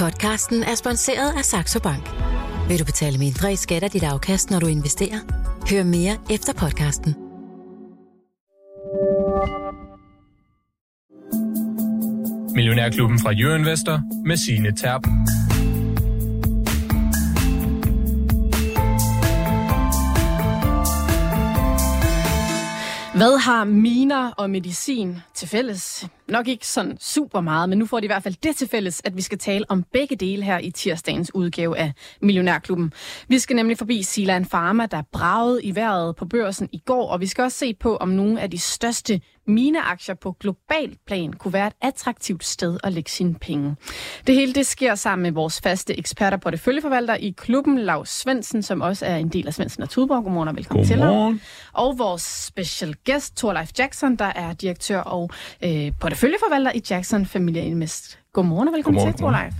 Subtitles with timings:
[0.00, 2.10] Podcasten er sponsoreret af Saxo Bank.
[2.68, 5.18] Vil du betale mindre i skat af dit afkast, når du investerer?
[5.70, 7.14] Hør mere efter podcasten.
[12.54, 15.06] Millionærklubben fra Jørgen Vester med sine Terp.
[23.14, 26.06] Hvad har miner og medicin til fælles?
[26.30, 29.02] Nok ikke sådan super meget, men nu får de i hvert fald det til fælles,
[29.04, 31.92] at vi skal tale om begge dele her i tirsdagens udgave af
[32.22, 32.92] Millionærklubben.
[33.28, 37.20] Vi skal nemlig forbi Silan Pharma, der bragede i vejret på børsen i går, og
[37.20, 41.52] vi skal også se på, om nogle af de største mineaktier på global plan kunne
[41.52, 43.76] være et attraktivt sted at lægge sine penge.
[44.26, 48.08] Det hele det sker sammen med vores faste eksperter på det følgeforvalter i klubben, Lars
[48.08, 50.24] Svendsen, som også er en del af Svendsen og Tudborg.
[50.24, 51.38] Godmorgen og velkommen Godmorgen.
[51.38, 51.46] til.
[51.72, 55.30] Og vores special guest, Torleif Jackson, der er direktør og
[55.64, 58.18] øh, på det følgeforvalter i Jackson Familie Invest.
[58.32, 59.54] Godmorgen og velkommen Godmorgen, til, Torleif.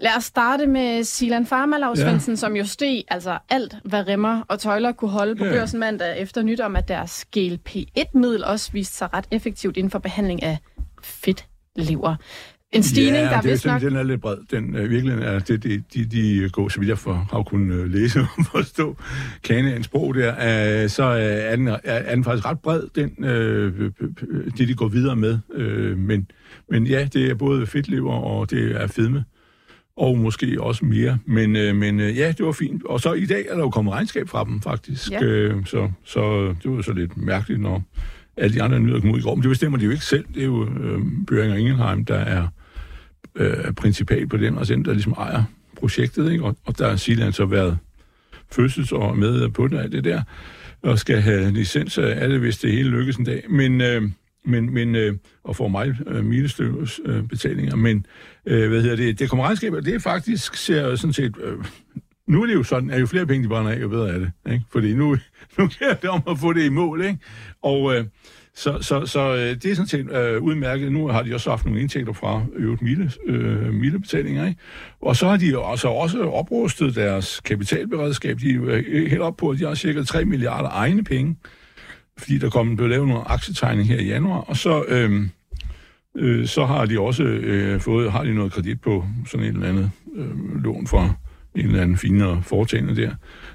[0.00, 2.04] Lad os starte med Silan Pharma, Lars Ja.
[2.04, 5.52] Svendsen, som jo steg altså alt, hvad remmer og tøjler kunne holde på Ja.
[5.52, 9.98] børsen mandag efter nyt om, at deres GLP-1-middel også viste sig ret effektivt inden for
[9.98, 10.58] behandling af
[11.02, 12.16] fedtlever.
[12.74, 13.80] En stigning, ja, der er det er vist nok...
[13.80, 14.36] den er lidt bred.
[14.50, 17.74] Den øh, virkelig er det, de, de, de går, så vidt jeg for, har kunnet
[17.74, 18.96] øh, læse og forstå
[19.44, 23.24] Kanaans sprog der, øh, så øh, er, den, er, er den faktisk ret bred, den,
[23.24, 25.38] øh, øh, det de går videre med.
[25.54, 26.30] Øh, men,
[26.70, 29.24] men ja, det er både fedtlever og det er fedme.
[29.96, 31.18] Og måske også mere.
[31.26, 32.86] Men, øh, men øh, ja, det var fint.
[32.86, 35.10] Og så i dag er der jo kommet regnskab fra dem, faktisk.
[35.10, 35.22] Ja.
[35.22, 37.82] Øh, så, så det var så lidt mærkeligt, når
[38.36, 39.34] alle de andre nyheder kom ud i går.
[39.34, 40.24] Men det bestemmer de jo ikke selv.
[40.34, 42.48] Det er jo øh, Børing og Ingenheim, der er
[43.36, 45.42] øh, principal på den, og altså den, der ligesom ejer
[45.76, 46.44] projektet, ikke?
[46.44, 47.78] Og, og der har Silan så været
[48.52, 50.22] fødselsår med på det, alt det der,
[50.82, 53.44] og skal have licens af alle, hvis det hele lykkes en dag.
[53.48, 54.02] Men, øh,
[54.44, 58.06] men, men øh, og får mig øh, milestøvs øh, betalinger, men
[58.46, 61.64] øh, hvad hedder det, det kommer regnskaber, det er faktisk, ser jeg sådan set, øh,
[62.26, 64.18] nu er det jo sådan, at jo flere penge de brænder af, jo bedre er
[64.18, 64.64] det, ikke?
[64.72, 65.16] Fordi nu,
[65.58, 67.18] nu gælder det om at få det i mål, ikke?
[67.62, 68.04] Og øh,
[68.56, 70.92] så, så, så øh, det er sådan set øh, udmærket.
[70.92, 74.60] Nu har de også haft nogle indtægter fra øvrigt mile, øh, milebetalinger, ikke?
[75.00, 78.38] Og så har de altså også oprustet deres kapitalberedskab.
[78.38, 81.36] De er øh, helt op på, at de har cirka 3 milliarder egne penge,
[82.18, 85.22] fordi der kom, blev lavet nogle aktietegning her i januar, og så, øh,
[86.16, 89.68] øh, så har de også øh, fået, har de noget kredit på sådan et eller
[89.68, 91.14] andet øh, lån fra
[91.54, 93.10] en eller anden finere foretagende der,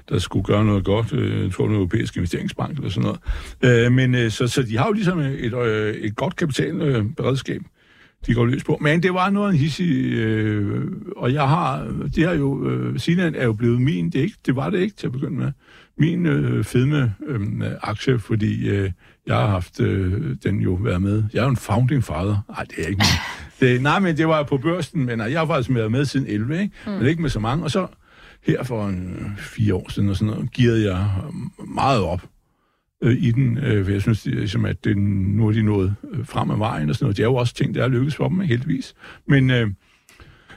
[0.08, 3.86] der skulle gøre noget godt, øh, jeg tror, den europæiske investeringsbank eller sådan noget.
[3.86, 7.60] Øh, men øh, så, så de har jo ligesom øh, et, øh, et godt kapitalberedskab,
[7.60, 7.66] øh,
[8.26, 8.78] de går løs på.
[8.80, 10.84] Men det var noget af en hissig, øh,
[11.16, 14.56] og jeg har, det har jo, øh, Sinan er jo blevet min, det, ikke, det
[14.56, 15.52] var det ikke til at begynde med,
[15.98, 17.40] min øh, fedme øh,
[17.82, 18.90] aktie, fordi øh,
[19.26, 21.24] jeg har haft øh, den jo været med.
[21.32, 22.44] Jeg er jo en founding father.
[22.48, 25.40] Nej, det er ikke min det, Nej, men det var på børsen, men nej, jeg
[25.40, 26.74] har faktisk været med siden 11, ikke?
[26.86, 26.92] Mm.
[26.92, 27.64] men ikke med så mange.
[27.64, 27.86] Og så
[28.42, 31.06] her for en, fire år siden, og sådan noget, gearede jeg
[31.74, 32.22] meget op
[33.02, 35.94] øh, i den, øh, for jeg synes, det, ligesom, at det, nu er de nået
[36.12, 37.16] øh, frem ad vejen og sådan noget.
[37.16, 38.94] Det er jo også ting, der er lykkes for dem, heldigvis.
[39.26, 39.70] Men, øh,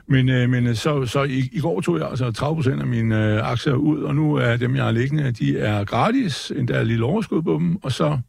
[0.08, 2.88] men, øh, men øh, så, så i, i går tog jeg altså 30 procent af
[2.88, 6.74] mine øh, aktier ud, og nu er dem, jeg har liggende, de er gratis, endda
[6.74, 8.20] er lille overskud på dem, og så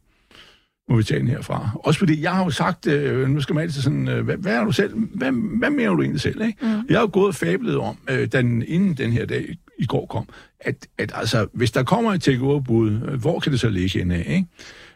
[0.89, 1.69] må vi tage den herfra.
[1.83, 4.53] Også fordi jeg har jo sagt, øh, nu skal man altid sådan, øh, hvad, hvad
[4.55, 6.57] er du selv, hvad, hvad mener du egentlig selv, ikke?
[6.61, 6.67] Mm.
[6.67, 10.05] Jeg har jo gået og fablet om, øh, den, inden den her dag i går
[10.05, 10.29] kom,
[10.59, 14.11] at, at altså, hvis der kommer et takeover-bud, øh, hvor kan det så ligge hen
[14.11, 14.47] af, ikke?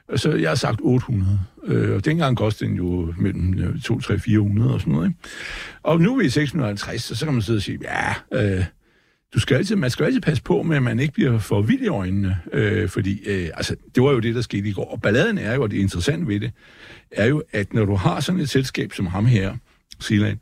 [0.09, 3.99] Og Så jeg har sagt 800, øh, og dengang kostede den jo mellem øh, 2,
[3.99, 5.19] 3, 400 og sådan noget, ikke?
[5.83, 8.13] Og nu er vi i 650, og så kan man sidde og sige, ja,
[8.57, 8.65] øh,
[9.33, 11.81] du skal altid, man skal altid passe på med, at man ikke bliver for vild
[11.81, 14.91] i øjnene, øh, fordi øh, altså, det var jo det, der skete i går.
[14.91, 16.51] Og balladen er jo, og det interessante ved det,
[17.11, 19.55] er jo, at når du har sådan et selskab som ham her,
[19.99, 20.37] Siland,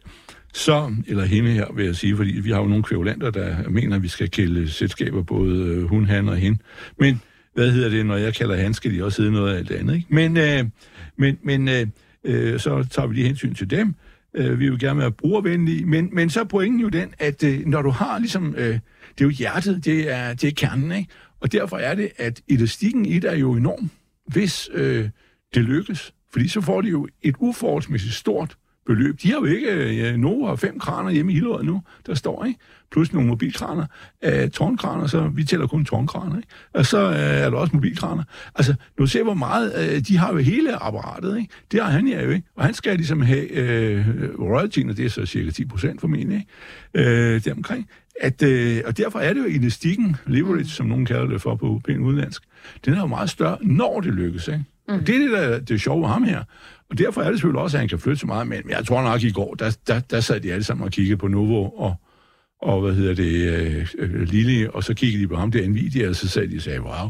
[0.53, 3.95] så, eller hende her, vil jeg sige, fordi vi har jo nogle kvævlanter, der mener,
[3.95, 6.59] at vi skal kælde selskaber både øh, hun, han og hende.
[6.99, 7.21] Men
[7.53, 9.95] hvad hedder det, når jeg kalder han, skal de også hedde noget af alt andet,
[9.95, 10.07] ikke?
[10.09, 10.65] Men, øh,
[11.17, 11.87] men, men øh,
[12.23, 13.95] øh, så tager vi lige hensyn til dem.
[14.37, 17.65] Øh, vi vil gerne være brugervenlige, men, men så er pointen jo den, at øh,
[17.65, 21.09] når du har ligesom, øh, det er jo hjertet, det er, det er kernen, ikke?
[21.39, 23.89] Og derfor er det, at elastikken i det er jo enorm,
[24.25, 25.09] hvis øh,
[25.53, 26.13] det lykkes.
[26.33, 28.57] Fordi så får de jo et uforholdsmæssigt stort
[28.87, 29.21] beløb.
[29.21, 32.45] De har jo ikke, ja, Nova har fem kraner hjemme i Hillerød nu, der står,
[32.45, 32.59] ikke?
[32.91, 33.85] Plus nogle mobilkraner.
[34.23, 36.49] Øh, tårnkraner, så vi tæller kun tårnkraner, ikke?
[36.73, 38.23] Og så øh, er der også mobilkraner.
[38.55, 41.53] Altså, nu ser hvor meget, øh, de har jo hele apparatet, ikke?
[41.71, 42.47] Det har han ja jo, ikke?
[42.55, 44.05] Og han skal ligesom have øh,
[44.39, 46.45] royaltyen, og det er så cirka 10 procent formentlig,
[46.93, 47.09] ikke?
[47.09, 47.89] Øh, deromkring.
[48.21, 51.81] At, øh, og derfor er det jo elastikken, leverage, som nogen kalder det for på
[51.85, 52.43] pænt udenlandsk,
[52.85, 54.63] den er jo meget større, når det lykkes, ikke?
[54.89, 55.03] Mm.
[55.03, 56.43] Det er det, der er det sjove ved ham her.
[56.89, 59.03] Og derfor er det selvfølgelig også, at han kan flytte så meget, men jeg tror
[59.03, 61.95] nok i går, der, der, der sad de alle sammen og kiggede på Novo og,
[62.61, 66.09] og hvad hedder det, øh, øh, Lille, og så kiggede de på ham der Nvidia,
[66.09, 67.09] og så sagde de og sagde, wow,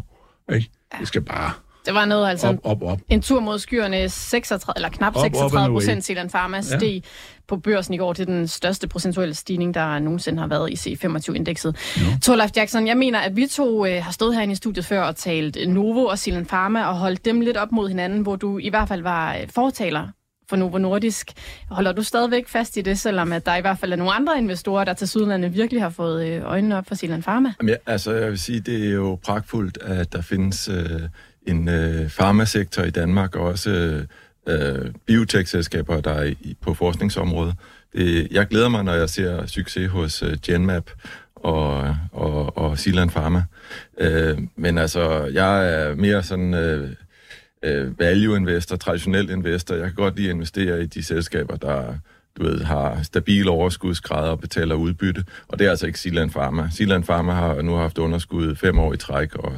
[0.55, 0.69] ikke?
[0.99, 1.51] det skal bare
[1.87, 2.99] Det var noget, altså op, op, op.
[3.09, 5.73] en tur mod skyerne, 36, eller knap Op, op 36 and away.
[5.75, 7.01] procent Zealand Pharma steg
[7.47, 11.75] på børsen i går til den største procentuelle stigning, der nogensinde har været i C25-indekset.
[12.23, 15.15] Torleif Jackson, jeg mener, at vi to øh, har stået herinde i studiet før og
[15.15, 18.69] talt Novo og Zealand Pharma og holdt dem lidt op mod hinanden, hvor du i
[18.69, 20.07] hvert fald var øh, fortaler
[20.49, 21.31] for Novo Nordisk.
[21.69, 24.37] Holder du stadigvæk fast i det, selvom at der i hvert fald er nogle andre
[24.37, 27.53] investorer, der til Sydlandet virkelig har fået øh, øjnene op for Zealand Pharma?
[27.61, 31.01] Jamen, ja, altså, jeg vil sige, det er jo pragtfuldt, at der findes øh,
[31.47, 34.03] en øh, farmasektor i Danmark, og også øh,
[34.47, 37.55] øh, biotech-selskaber, der er i, på forskningsområdet.
[37.93, 40.89] Det, jeg glæder mig, når jeg ser succes hos øh, Genmap
[41.35, 43.43] og, og, og Silan Pharma.
[43.99, 46.53] Øh, men altså, jeg er mere sådan...
[46.53, 46.89] Øh,
[47.63, 49.75] øh, value investor, traditionel investor.
[49.75, 51.93] Jeg kan godt lide at investere i de selskaber, der
[52.37, 55.23] du ved, har stabile overskudsgrader og betaler udbytte.
[55.47, 56.69] Og det er altså ikke Zealand Pharma.
[56.73, 59.53] Zealand Pharma har nu haft underskud fem år i træk, og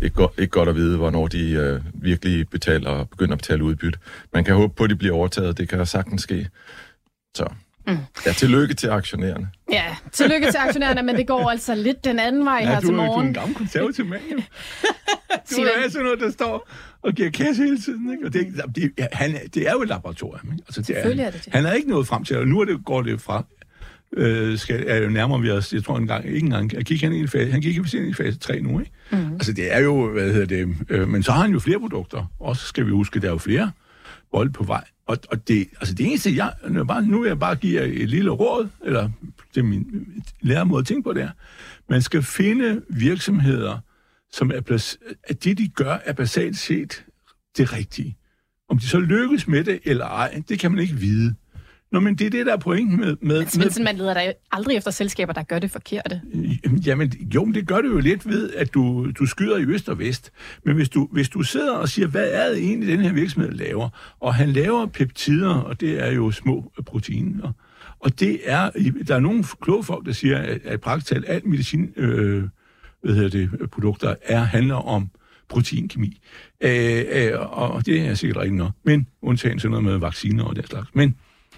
[0.00, 3.38] det er godt, ikke godt at vide, hvornår de øh, virkelig betaler og begynder at
[3.38, 3.98] betale udbytte.
[4.34, 5.58] Man kan håbe på, at de bliver overtaget.
[5.58, 6.48] Det kan sagtens ske.
[7.36, 7.46] Så
[7.86, 7.96] mm.
[8.26, 9.48] ja, tillykke til aktionærerne.
[9.72, 12.94] Ja, tillykke til aktionærerne, men det går altså lidt den anden vej her du, til
[12.94, 13.26] er- du er morgen.
[13.26, 14.36] en gammel konservativ mand, jo.
[15.56, 16.68] Du er sådan noget, der står
[17.02, 18.26] og giver kasse hele tiden, ikke?
[18.26, 20.64] Og det, det, ja, han, det er jo et laboratorium, ikke?
[20.66, 21.52] Altså, det er, er det det.
[21.52, 23.44] Han er ikke nået frem til, og nu er det, går det fra,
[24.12, 27.02] øh, skal, er jo nærmere vi os, jeg tror en gang, ikke engang, jeg gik
[27.02, 28.92] han i fase, han gik ind i fase 3 nu, ikke?
[29.10, 29.32] Mm.
[29.32, 32.32] Altså, det er jo, hvad hedder det, øh, men så har han jo flere produkter,
[32.40, 33.70] også skal vi huske, der er jo flere
[34.32, 34.84] bold på vej.
[35.06, 37.80] Og, og det, altså det eneste, jeg, nu, er bare, nu vil jeg bare give
[37.80, 39.10] jer et lille råd, eller
[39.54, 40.06] det er min
[40.40, 41.30] læremåde at tænke på det her.
[41.88, 43.78] Man skal finde virksomheder,
[44.32, 47.04] som er plac- at det, de gør, er basalt set
[47.56, 48.16] det rigtige.
[48.68, 51.34] Om de så lykkes med det eller ej, det kan man ikke vide.
[51.92, 53.16] Nå, men det er det, der er pointen med...
[53.20, 56.20] med, med Svendsen, man leder da aldrig efter selskaber, der gør det forkerte.
[56.86, 59.88] Jamen, jo, men det gør du jo lidt ved, at du, du skyder i øst
[59.88, 60.30] og vest.
[60.64, 63.52] Men hvis du, hvis du sidder og siger, hvad er det egentlig, den her virksomhed
[63.52, 63.88] laver?
[64.20, 67.52] Og han laver peptider, og det er jo små proteiner.
[68.00, 68.70] Og det er,
[69.08, 72.44] der er nogle kloge folk, der siger, at, at praktisk talt alt medicin, øh,
[73.02, 75.10] hvad hedder det, produkter er, handler om
[75.48, 76.20] proteinkemi.
[76.60, 78.72] Øh, øh, og det er sikkert rigtigt nok.
[78.84, 80.94] Men undtagen sådan noget med vacciner og den slags.
[80.94, 81.16] Men,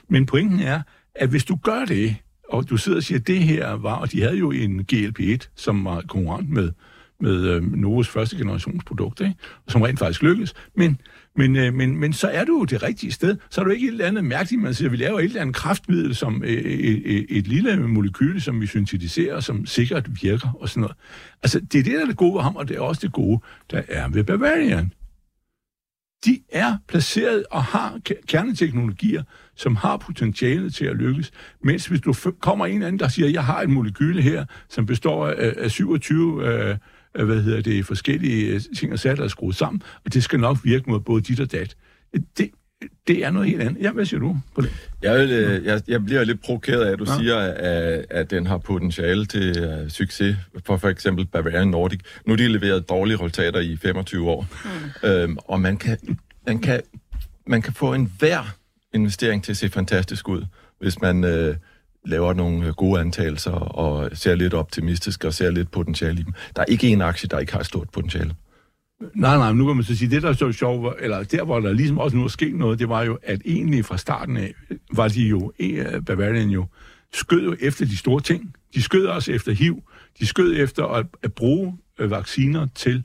[0.08, 0.82] men pointen er,
[1.14, 2.16] at hvis du gør det,
[2.48, 5.36] og du sidder og siger, at det her var, og de havde jo en GLP-1,
[5.56, 6.72] som var konkurrent med,
[7.20, 9.34] med øh, Novos første generations produkt, ikke?
[9.68, 10.54] som rent faktisk lykkedes.
[10.76, 11.00] Men,
[11.36, 13.36] men, øh, men, men så er du jo det rigtige sted.
[13.50, 15.56] Så er du ikke et eller andet mærkeligt, man siger, vi laver et eller andet
[15.56, 20.56] kraftmiddel som øh, øh, øh et, et, lille molekyle, som vi syntetiserer, som sikkert virker
[20.60, 20.96] og sådan noget.
[21.42, 23.12] Altså, det er det, der er det gode ved ham, og det er også det
[23.12, 23.40] gode,
[23.70, 24.92] der er ved Bavarian
[26.24, 29.22] de er placeret og har kerneteknologier,
[29.56, 31.30] som har potentiale til at lykkes.
[31.62, 34.86] Mens hvis du kommer en eller anden, der siger, jeg har et molekyle her, som
[34.86, 36.76] består af, af 27 øh,
[37.14, 40.40] hvad hedder det, forskellige øh, ting og sager, der er skruet sammen, og det skal
[40.40, 41.76] nok virke mod både dit og dat.
[42.38, 42.50] Det,
[43.06, 43.82] det er noget helt andet.
[43.82, 44.70] Ja, hvad siger du på det?
[45.02, 47.12] Jeg, vil, øh, jeg, jeg bliver lidt provokeret af, at du Ja.
[47.12, 47.18] ja.
[47.18, 52.00] siger, at, at den har potentiale til uh, succes for for eksempel Bavarian Nordic.
[52.26, 54.46] Nu har de leveret dårlige resultater i 25 år.
[55.02, 55.08] Mm.
[55.08, 55.98] Øhm, og man kan,
[56.46, 56.80] man, kan,
[57.46, 58.54] man kan få en hver
[58.94, 60.44] investering til at se fantastisk ud,
[60.80, 61.56] hvis man øh,
[62.04, 66.32] laver nogle øh, gode antagelser og ser lidt optimistisk og ser lidt potentiale i dem.
[66.56, 68.34] Der er ikke en aktie, der ikke har et stort potentiale.
[69.14, 71.60] Nej, nej, nu kan man så sige, det der er så sjovt, eller der hvor
[71.60, 74.54] der ligesom også nu er sket noget, det var jo, at egentlig fra starten af,
[74.92, 76.66] var de jo, eh, Bavarian jo,
[77.12, 78.54] skød jo efter de store ting.
[78.74, 79.82] De skød også efter HIV.
[80.18, 83.02] De skød efter at, at bruge øh, vacciner til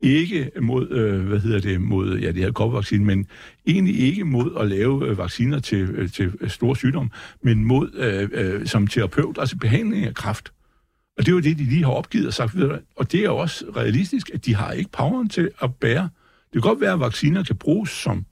[0.00, 3.26] ikke mod, øh, hvad hedder det, mod, ja, det her koppervaccine, men
[3.66, 7.10] egentlig ikke mod at lave øh, vacciner til, øh, til øh, store sygdomme,
[7.42, 10.52] men mod øh, øh, som terapeut, altså behandling af kræft.
[11.18, 12.78] Og det er jo det, de lige har opgivet og sagt videre.
[12.96, 16.08] Og det er jo også realistisk, at de har ikke poweren til at bære.
[16.52, 18.24] Det kan godt være, at vacciner kan bruges som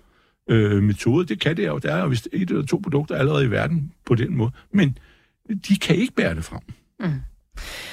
[0.50, 1.26] øh, metode.
[1.26, 1.78] Det kan det jo.
[1.78, 4.50] Der er jo vist et eller to produkter allerede i verden på den måde.
[4.72, 4.98] Men
[5.68, 6.60] de kan ikke bære det frem.
[7.00, 7.20] Mm.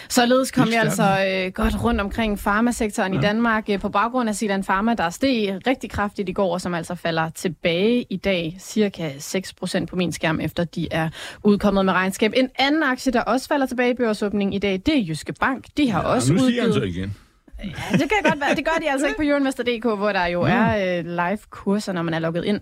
[0.10, 3.20] Således kom vi altså øh, godt rundt omkring farmasektoren ja.
[3.20, 6.62] i Danmark øh, på baggrund af Zealand Pharma, der steg rigtig kraftigt i går, og
[6.62, 11.10] som altså falder tilbage i dag, cirka 6% på min skærm, efter de er
[11.44, 12.32] udkommet med regnskab.
[12.36, 15.66] En anden aktie, der også falder tilbage i børsåbningen i dag, det er Jyske Bank.
[15.78, 16.96] De har ja, også nu siger han så udgivet...
[16.96, 17.16] igen.
[17.64, 18.56] Ja, det kan godt være.
[18.56, 22.14] Det gør de altså ikke på Euroinvestor.dk, hvor der jo er øh, live-kurser, når man
[22.14, 22.62] er logget ind.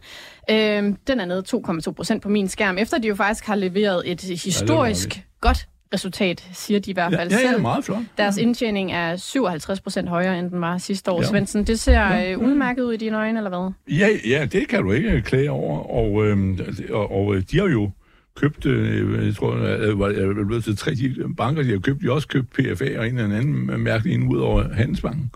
[0.50, 1.44] Øhm, den er nede
[1.88, 6.48] 2,2 procent på min skærm, efter de jo faktisk har leveret et historisk godt resultat,
[6.54, 7.98] siger de i hvert fald Ja, ja, ja, meget flot.
[8.18, 11.22] Deres indtjening er 57 procent højere, end den var sidste år.
[11.22, 11.28] Ja.
[11.28, 12.20] Svendsen, det ser Ja.
[12.30, 12.36] ja.
[12.36, 13.98] udmærket ud i dine øjne, eller hvad?
[13.98, 15.80] Ja, ja, det kan du ikke klage over.
[15.80, 16.60] Og, øhm,
[16.92, 17.90] og, og de har jo
[18.36, 21.80] købt, øh, jeg tror, øh, var jeg er blevet til tre de banker, de har
[21.80, 25.32] købt, de har også købt PFA og en eller anden mærkelig en ud over Handelsbanken,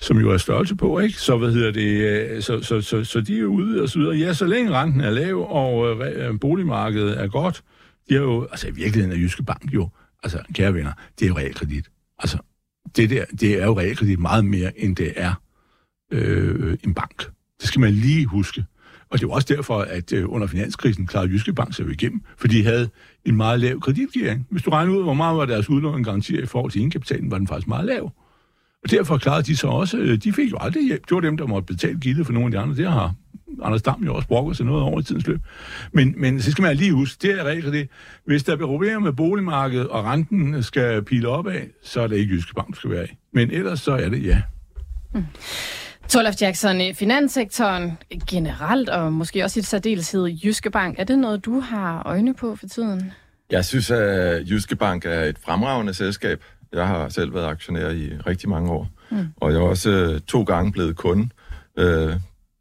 [0.00, 1.20] som jo er størrelse på, ikke?
[1.20, 4.16] Så hvad hedder det, øh, så, så, så, så de er ude og så videre.
[4.16, 7.62] Ja, så længe renten er lav, og øh, øh boligmarkedet er godt,
[8.08, 9.88] de er jo, altså i virkeligheden er Jyske Bank jo,
[10.22, 11.90] altså kære venner, det er jo realkredit.
[12.18, 12.38] Altså,
[12.96, 15.34] det der, det er jo realkredit meget mere, end det er
[16.12, 17.30] øh, en bank.
[17.60, 18.64] Det skal man lige huske.
[19.10, 22.22] Og det var også derfor, at øh, under finanskrisen klarede Jyske Bank sig jo igennem,
[22.36, 22.88] fordi de havde
[23.24, 24.46] en meget lav kreditgivning.
[24.50, 27.38] Hvis du regner ud, hvor meget var deres udlån garantier i forhold til indkapitalen, var
[27.38, 28.12] den faktisk meget lav.
[28.84, 31.08] Og derfor klarede de så også, øh, de fik jo aldrig hjælp.
[31.08, 32.76] Det var dem, der måtte betale gildet for nogle af de andre.
[32.76, 33.14] Det har
[33.62, 35.40] Anders Dam jo også brokket sig noget over i tidens løb.
[35.92, 37.88] Men, men så skal man lige huske, det er regel det.
[38.26, 42.34] Hvis der bliver problemer med boligmarkedet, og renten skal pile opad, så er det ikke
[42.34, 43.10] Jyske Bank, du skal være i.
[43.32, 44.42] Men ellers så er det ja.
[46.08, 47.98] Torlef Jackson, i finanssektoren
[48.30, 52.56] generelt, og måske også i særdeleshed Jyske Bank, er det noget, du har øjne på
[52.56, 53.12] for tiden?
[53.50, 56.42] Jeg synes, at Jyske Bank er et fremragende selskab.
[56.72, 58.90] Jeg har selv været aktionær i rigtig mange år.
[59.10, 59.28] Mm.
[59.36, 61.28] Og jeg er også øh, to gange blevet kunde
[61.76, 62.12] øh,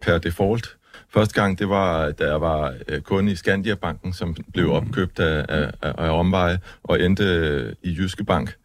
[0.02, 0.76] per default.
[1.10, 5.46] Første gang, det var, da jeg var øh, kunde i Skandia-banken, som blev opkøbt af,
[5.50, 8.56] af, af, af omveje og endte øh, i Jyske Bank.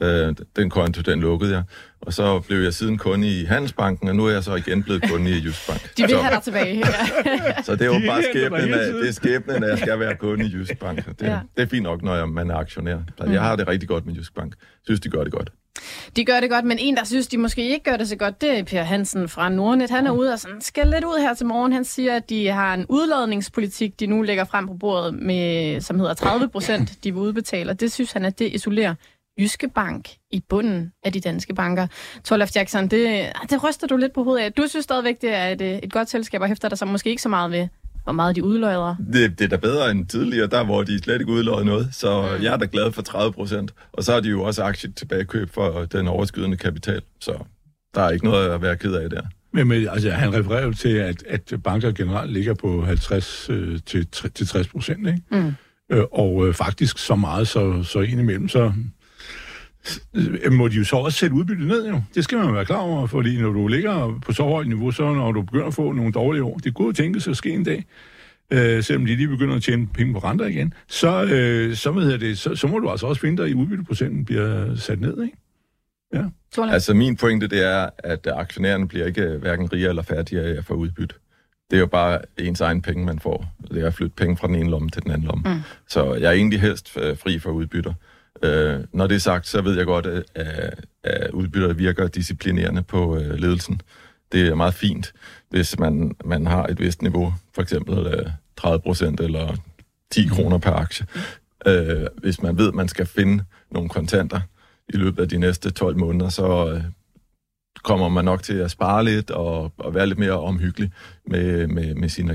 [0.00, 1.62] Øh, den konto, den lukkede jeg.
[2.00, 5.02] Og så blev jeg siden kunde i Handelsbanken, og nu er jeg så igen blevet
[5.10, 5.96] kunde i Jysk Bank.
[5.96, 6.76] De vil så, have dig tilbage.
[6.76, 7.62] Ja.
[7.66, 9.98] så det er jo De bare skæbnen af, det er skæbnen af, at jeg skal
[10.00, 11.06] være kunde i Jysk Bank.
[11.06, 11.38] Det, Ja.
[11.56, 12.98] det er fint nok, når jeg, man er aktionær.
[13.18, 14.54] Så jeg har det rigtig godt med Jysk Bank.
[14.84, 15.50] synes, de gør det godt.
[16.16, 18.40] De gør det godt, men en, der synes, de måske ikke gør det så godt,
[18.40, 19.90] det er Per Hansen fra Nordnet.
[19.90, 21.72] Han er ude og sådan, skal lidt ud her til morgen.
[21.72, 25.98] Han siger, at de har en udladningspolitik, de nu lægger frem på bordet, med, som
[26.00, 27.70] hedder 30 procent, de vil udbetale.
[27.70, 28.94] Og det synes han, at det isolerer
[29.40, 31.86] Jyske Bank i bunden af de danske banker.
[32.24, 34.52] Torlef Jackson, det, det ryster du lidt på hovedet af.
[34.52, 37.10] Du synes stadigvæk, det er et, øh, et godt selskab, og hæfter dig så måske
[37.10, 37.68] ikke så meget ved,
[38.04, 38.96] hvor meget de udløjder.
[39.12, 41.88] Det, det er da bedre end tidligere, der hvor de slet ikke udløjede noget.
[41.92, 43.74] Så jeg er da glad for 30 procent.
[43.92, 47.02] Og så har de jo også aktier tilbagekøb for den overskydende kapital.
[47.20, 47.44] Så
[47.94, 49.22] der er ikke noget at være ked af der.
[49.52, 53.78] Men, men altså, han refererer jo til, at, at banker generelt ligger på 50 øh,
[53.86, 55.20] til, tre- til 60 procent, ikke?
[55.30, 55.54] Mm.
[55.92, 58.72] Øh, og øh, faktisk så meget, så, så indimellem, så
[60.52, 62.02] må de jo så også sætte udbyttet ned, jo.
[62.14, 65.14] Det skal man være klar over, fordi når du ligger på så højt niveau, så
[65.14, 67.64] når du begynder at få nogle dårlige år, det kunne jo tænkes at ske en
[67.64, 67.84] dag,
[68.50, 72.02] øh, selvom de lige begynder at tjene penge på renter igen, så, øh, så, hvad
[72.02, 75.22] hedder det, så, så må du altså også finde dig i udbytteprocenten bliver sat ned,
[75.22, 75.36] ikke?
[76.54, 76.72] Torlef?
[76.72, 80.64] Altså min pointe, det er, at aktionærerne bliver ikke hverken rigere eller fattigere af at
[80.64, 81.14] få udbytte.
[81.70, 83.46] Det er jo bare ens egen penge, man får.
[83.70, 85.54] Det er at flytte penge fra den ene lomme til den anden lomme.
[85.54, 85.60] Mm.
[85.88, 87.92] Så jeg er egentlig helst øh, fri for udbytter.
[88.42, 90.24] Øh, når det er sagt, så ved jeg godt, at,
[91.04, 93.80] at udbytter virker disciplinerende på øh, ledelsen.
[94.32, 95.12] Det er meget fint,
[95.50, 99.56] hvis man, man har et vist niveau, for eksempel øh, 30 procent eller
[100.10, 101.06] 10 kroner per aktie.
[101.66, 104.40] Øh, hvis man ved, at man skal finde nogle kontanter
[104.88, 106.82] i løbet af de næste 12 måneder, så øh,
[107.82, 110.92] kommer man nok til at spare lidt og, og være lidt mere omhyggelig
[111.26, 112.30] med, med, med sin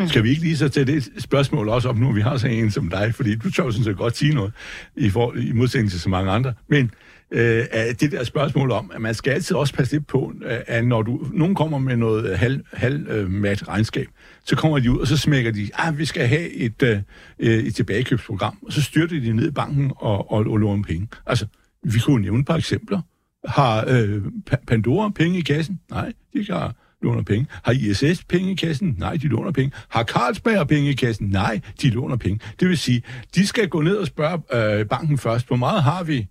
[0.00, 0.08] Mm.
[0.08, 2.70] Skal vi ikke lige så tage det spørgsmål også op nu, vi har så en
[2.70, 4.52] som dig, fordi du tør sådan set godt sige noget
[4.96, 6.54] i, for, i modsætning til så mange andre.
[6.68, 6.90] Men
[7.30, 7.64] øh,
[8.00, 11.02] det der spørgsmål om, at man skal altid også passe lidt på, øh, at når
[11.02, 14.06] du, nogen kommer med noget halv, halv øh, mat regnskab,
[14.44, 16.98] så kommer de ud, og så smækker de, at vi skal have et, øh,
[17.38, 21.08] øh, et tilbagekøbsprogram, og så styrter de ned i banken og, og, og låner penge.
[21.26, 21.46] Altså,
[21.82, 23.00] vi kunne nævne et par eksempler.
[23.48, 24.22] Har øh,
[24.66, 25.80] Pandora penge i kassen?
[25.90, 27.46] Nej, de har låner penge.
[27.64, 28.96] Har ISS penge i kassen?
[28.98, 29.72] Nej, de låner penge.
[29.88, 31.26] Har Carlsberg penge i kassen?
[31.26, 32.40] Nej, de låner penge.
[32.60, 33.02] Det vil sige,
[33.34, 36.26] de skal gå ned og spørge øh, banken først, hvor meget har vi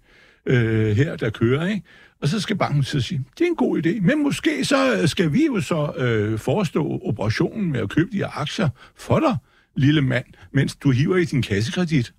[0.46, 1.84] øh, her, der kører, ikke?
[2.22, 5.08] Og så skal banken så sige, det er en god idé, men måske så øh,
[5.08, 9.38] skal vi jo så øh, forestå operationen med at købe de her aktier for dig,
[9.76, 12.14] lille mand, mens du hiver i din kassekredit.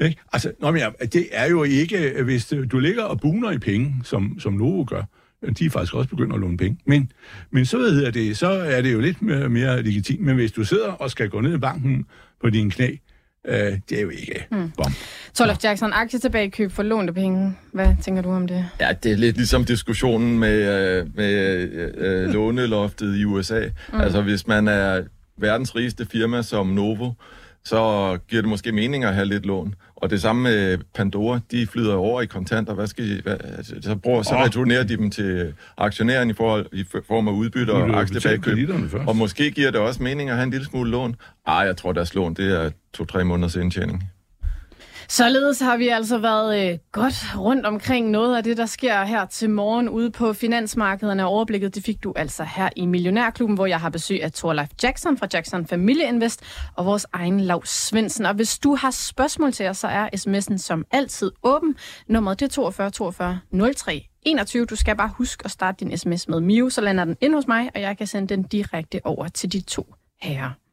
[0.00, 0.20] Ikke?
[0.32, 0.82] Altså, nå, men,
[1.12, 5.02] det er jo ikke, hvis du ligger og buner i penge, som, som Novo gør,
[5.58, 6.78] de er faktisk også begyndt at låne penge.
[6.86, 7.12] Men,
[7.50, 10.20] men så, ved jeg det, så er det jo lidt mere, mere legitimt.
[10.20, 12.06] Men hvis du sidder og skal gå ned i banken
[12.40, 12.96] på dine knæ,
[13.48, 13.54] øh,
[13.88, 14.70] det er jo ikke mm.
[14.70, 14.92] bom.
[15.34, 17.56] Torlef Jackson, aktietilbagekøb for lånte penge.
[17.72, 18.66] Hvad tænker du om det?
[18.80, 20.58] Ja, det er lidt ligesom diskussionen med,
[20.98, 21.32] øh, med
[21.96, 23.68] øh, låneloftet i USA.
[23.92, 24.00] Mm.
[24.00, 25.02] Altså, hvis man er
[25.36, 27.12] verdens rigeste firma som Novo,
[27.64, 29.74] så giver det måske mening at have lidt lån.
[30.00, 32.74] Og det samme med Pandora, de flyder over i kontanter.
[32.74, 34.40] Hvad skal de, hvad, altså, så, bruger, så Åh.
[34.40, 37.88] returnerer de dem til aktionæren i, forhold, i form af udbytte og
[38.90, 39.08] først.
[39.08, 41.16] Og måske giver det også mening at have en lille smule lån.
[41.46, 44.10] Ej, jeg tror, deres lån det er to-tre måneders indtjening.
[45.10, 49.26] Således har vi altså været øh, godt rundt omkring noget af det, der sker her
[49.26, 51.26] til morgen ude på finansmarkederne.
[51.26, 55.18] Overblikket det fik du altså her i Millionærklubben, hvor jeg har besøg af Thorleif Jackson
[55.18, 56.42] fra Jackson Family Invest
[56.74, 58.26] og vores egen Lav Svendsen.
[58.26, 61.76] Og hvis du har spørgsmål til os, så er sms'en som altid åben.
[62.08, 63.40] Nummeret det er 42 42
[63.76, 64.66] 03 21.
[64.66, 67.46] Du skal bare huske at starte din sms med Mio, så lander den ind hos
[67.46, 70.69] mig, og jeg kan sende den direkte over til de to herrer.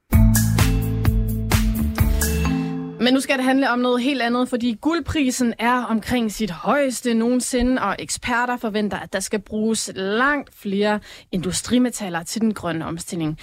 [3.00, 7.13] Men nu skal det handle om noget helt andet, fordi guldprisen er omkring sit højeste
[7.13, 11.00] nogensinde, og eksperter forventer, at der skal bruges langt flere
[11.32, 13.39] industrimetaller til den grønne omstilling.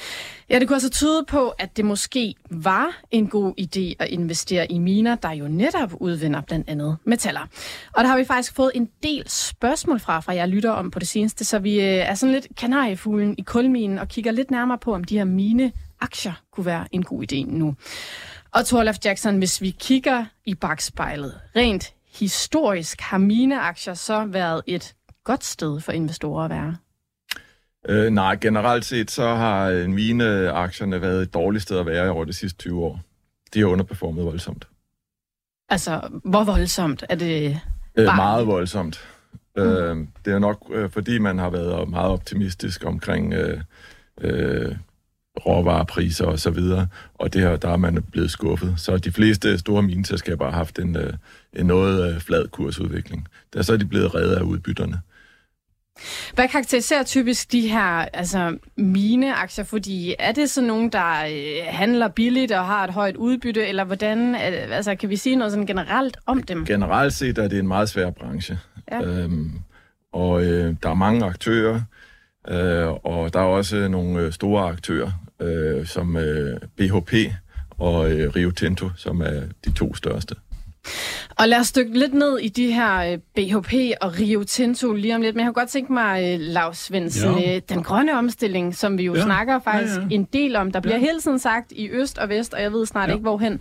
[0.51, 4.73] Ja, det kunne altså tyde på, at det måske var en god idé at investere
[4.73, 7.47] i miner, der jo netop udvinder blandt andet metaller.
[7.93, 10.99] Og der har vi faktisk fået en del spørgsmål fra, fra jeg lytter om på
[10.99, 14.79] det seneste, så vi øh, er sådan lidt kanariefuglen i kulminen og kigger lidt nærmere
[14.79, 17.75] på, om de her mine aktier kunne være en god idé nu.
[18.55, 24.63] Og Torlef Jackson, hvis vi kigger i bagspejlet, rent historisk har mine aktier så været
[24.67, 24.95] et
[25.25, 26.77] godt sted for investorer at være?
[27.89, 32.11] Øh, nej, generelt set så har øh, mine aktierne været et dårligt sted at være
[32.11, 33.01] over de sidste 20 år.
[33.55, 34.69] De har underperformet voldsomt.
[35.69, 37.61] Altså, hvor voldsomt er det?
[37.97, 39.09] Øh, meget voldsomt.
[39.57, 39.63] Mm.
[39.63, 43.61] Øh, det er nok øh, fordi, man har været meget optimistisk omkring øh,
[44.21, 44.77] øh,
[45.47, 48.75] råvarepriser og så videre, og det her, der er man blevet skuffet.
[48.77, 51.13] Så de fleste store mineselskaber har haft en, øh,
[51.53, 53.29] en noget øh, flad kursudvikling.
[53.55, 55.01] Der så er de blevet reddet af udbytterne.
[56.35, 59.65] Hvad karakteriserer typisk de her altså, mine-aktier?
[59.65, 63.85] Fordi er det sådan nogen, der øh, handler billigt og har et højt udbytte, eller
[63.85, 66.67] hvordan, altså, kan vi sige noget sådan generelt om dem?
[66.67, 68.59] Generelt set er det en meget svær branche.
[68.93, 69.03] Ja.
[69.03, 69.51] Øhm,
[70.13, 71.81] og øh, der er mange aktører,
[72.49, 75.11] øh, og der er også nogle store aktører,
[75.41, 77.13] øh, som øh, BHP
[77.79, 80.35] og øh, Rio Tinto, som er de to største.
[81.39, 85.15] Og lad os dykke lidt ned i de her øh, BHP og Rio Tinto lige
[85.15, 85.37] om lidt.
[85.37, 87.57] Men jeg har godt tænkt mig, øh, Lars Svendsen, ja.
[87.57, 89.23] Øh, den grønne omstilling, som vi jo ja.
[89.23, 90.07] snakker faktisk ja, ja.
[90.11, 90.73] en del om.
[90.73, 91.01] Der bliver ja.
[91.01, 93.15] hele tiden sagt i øst og vest, og jeg ved snart ja.
[93.15, 93.61] ikke hvorhen.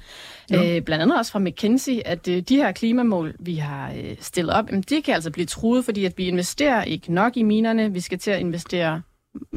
[0.50, 0.80] Ja.
[0.80, 5.14] blandt andet også fra McKinsey, at de her klimamål, vi har stillet op, de kan
[5.16, 7.94] altså blive truet, fordi at vi investerer ikke nok i minerne.
[7.94, 9.02] Vi skal til at investere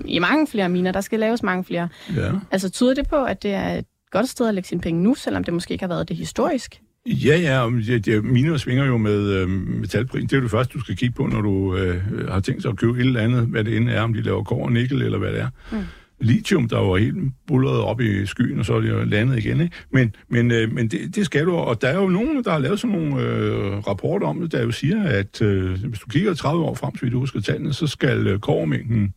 [0.05, 0.93] i mange flere miner.
[0.93, 1.89] Der skal laves mange flere.
[2.17, 2.33] Ja.
[2.51, 5.15] Altså tyder det på, at det er et godt sted at lægge sine penge nu,
[5.15, 6.81] selvom det måske ikke har været det historisk?
[7.07, 10.29] Ja, ja, det, det, miner svinger jo med øh, metalprisen.
[10.29, 12.69] Det er jo det første, du skal kigge på, når du øh, har tænkt sig
[12.69, 15.03] at købe et eller andet, hvad det end er, om de laver kår og nikkel,
[15.03, 15.49] eller hvad det er.
[15.73, 15.79] Mm.
[16.21, 19.61] Lithium, der var helt bullet op i skyen, og så er det jo landet igen.
[19.61, 19.77] Ikke?
[19.93, 22.59] Men, men, øh, men det, det skal du, og der er jo nogen, der har
[22.59, 26.35] lavet sådan nogle øh, rapporter om det, der jo siger, at øh, hvis du kigger
[26.35, 29.12] 30 år frem, så vidt du husker tallene, så skal øh, kårmængden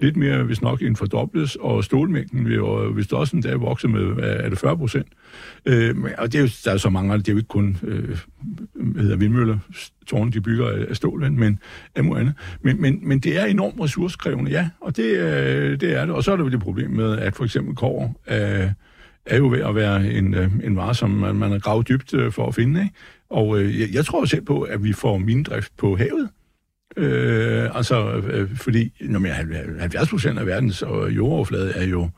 [0.00, 3.60] lidt mere, hvis nok, end fordobles, og stålmængden vil jo, hvis det også en dag
[3.60, 5.06] vokse med, er det 40 procent.
[5.66, 8.18] Øh, og det er jo, der er så mange, det er jo ikke kun øh,
[8.74, 9.58] hvad hedder vindmøller,
[10.06, 11.58] tårne, de bygger af stål, men
[11.94, 12.34] af andet.
[12.62, 16.14] Men, men, men det er enormt ressourcekrævende, ja, og det, øh, det er det.
[16.14, 18.70] Og så er der jo det problem med, at for eksempel kår øh,
[19.26, 22.14] er jo ved at være en, øh, en vare, som man, man er gravet dybt
[22.14, 22.80] øh, for at finde.
[22.80, 22.94] Ikke?
[23.30, 26.28] Og øh, jeg, jeg tror selv på, at vi får mindrift på havet.
[26.96, 32.10] Øh, altså, øh, fordi når 70 procent af verdens øh, jordoverflade er jo,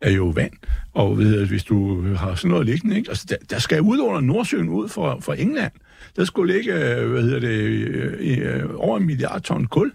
[0.00, 0.52] er jo vand.
[0.92, 3.10] Og ved, hvis du har sådan noget liggende, ikke?
[3.10, 5.72] Altså, der, der skal ud under Nordsøen ud fra, fra England.
[6.16, 9.92] Der skulle ligge, øh, hvad hedder det, øh, øh, over en milliard ton kul.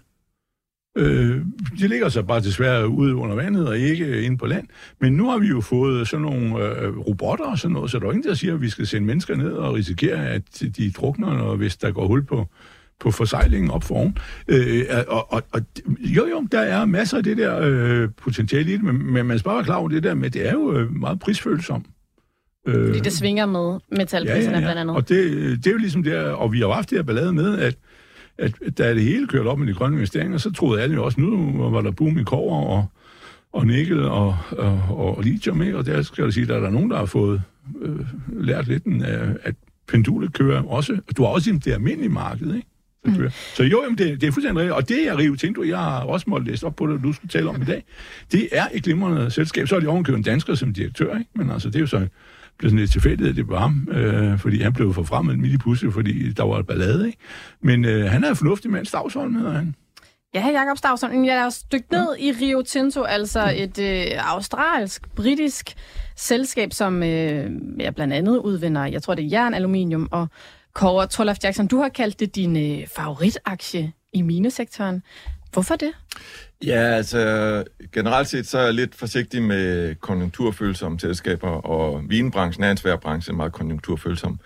[0.98, 1.44] Øh,
[1.78, 4.68] de ligger så bare desværre ude under vandet og ikke inde på land.
[5.00, 8.06] Men nu har vi jo fået sådan nogle øh, robotter og sådan noget, så der
[8.06, 11.56] er ingen, der siger, at vi skal sende mennesker ned og risikere, at de drukner,
[11.56, 12.48] hvis der går hul på,
[13.00, 14.16] på forsejlingen op foran.
[14.48, 15.60] Øh, og, og, og,
[16.00, 19.38] jo, jo, der er masser af det der øh, potentiale i det, men, men man
[19.38, 21.86] skal bare klar over det der med, det er jo øh, meget prisfølsomt.
[22.66, 24.60] Øh, Fordi det svinger med metalpriserne ja, ja, ja.
[24.60, 24.96] blandt andet.
[24.96, 25.30] Og det,
[25.64, 27.76] det er jo ligesom der, og vi har jo haft det her ballade med, at,
[28.38, 31.20] at da det hele kørte op med de grønne investeringer, så troede alle jo også,
[31.20, 32.86] nu var der boom i kover og,
[33.52, 35.78] og nikkel og, og, og lithium, ikke?
[35.78, 37.42] og der skal jeg sige, at der er nogen, der har fået
[37.80, 39.02] øh, lært lidt,
[39.42, 39.54] at
[39.88, 41.00] pendulet kører også.
[41.16, 42.66] Du har også i det almindelige marked, ikke?
[43.04, 43.30] Mm.
[43.54, 44.74] Så jo, jamen, det, det er fuldstændig rigtigt.
[44.74, 47.30] Og det er Rio Tinto, jeg har også måttet læse op på det, du skulle
[47.30, 47.84] tale om i dag.
[48.32, 49.68] Det er et glimrende selskab.
[49.68, 51.30] Så er de ovenkøbet en dansker som direktør, ikke?
[51.34, 52.06] Men altså, det er jo så
[52.58, 55.58] blev sådan lidt tilfældigt, at det var ham, øh, fordi han blev forfremmet midt i
[55.58, 57.18] pusse, fordi der var et ballade, ikke?
[57.60, 59.74] Men øh, han er en fornuftig mand, Stavsholm hedder han.
[60.34, 62.24] Ja, Jakob Stavsholm, jeg er stykket ned ja.
[62.24, 65.74] i Rio Tinto, altså et øh, australsk, britisk
[66.16, 70.28] selskab, som øh, ja, blandt andet udvinder, jeg tror det er jern, aluminium og
[70.78, 75.02] Kåre Trollof Jackson, du har kaldt det din øh, favoritaktie i minesektoren.
[75.52, 75.92] Hvorfor det?
[76.64, 82.70] Ja, altså generelt set så er jeg lidt forsigtig med konjunkturfølsomme selskaber, og vinbranchen er
[82.70, 84.40] en svær branche, meget konjunkturfølsom.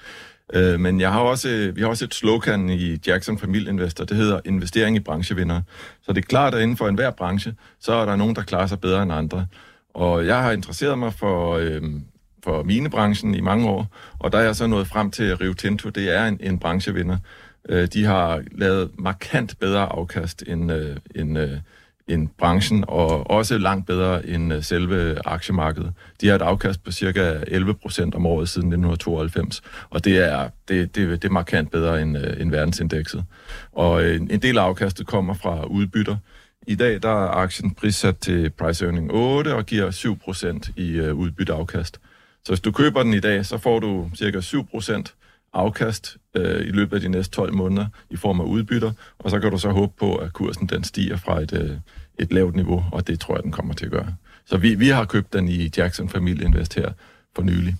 [0.55, 4.17] Øh, men jeg har også, vi har også et slogan i Jackson Family Investor, det
[4.17, 5.63] hedder investering i branchevinder.
[6.03, 8.67] Så det er klart, at inden for enhver branche, så er der nogen, der klarer
[8.67, 9.47] sig bedre end andre.
[9.95, 11.83] Og jeg har interesseret mig for, øh,
[12.45, 13.87] for minebranchen i mange år,
[14.19, 16.59] og der er jeg så nået frem til, at Rio Tinto, det er en, en
[16.59, 17.17] branchevinder.
[17.69, 21.59] Øh, de har lavet markant bedre afkast end, øh, end, øh,
[22.09, 25.93] end branchen, og også langt bedre end øh, selve aktiemarkedet.
[26.21, 30.49] De har et afkast på cirka 11 procent om året siden 1992, og det er,
[30.69, 33.25] det, det, det er markant bedre end, øh, end verdensindekset.
[33.73, 36.17] Og øh, en del af afkastet kommer fra udbytter.
[36.67, 40.91] I dag der er aktien prissat til price earning 8 og giver 7 procent i
[40.91, 42.01] øh, udbytteafkast.
[42.45, 45.03] Så hvis du køber den i dag, så får du cirka 7%
[45.53, 49.41] afkast øh, i løbet af de næste 12 måneder i form af udbytter, og så
[49.41, 51.77] kan du så håbe på, at kursen den stiger fra et, øh,
[52.19, 54.15] et lavt niveau, og det tror jeg, den kommer til at gøre.
[54.47, 56.93] Så vi, vi har købt den i Jackson Family Invest her
[57.37, 57.77] for nylig.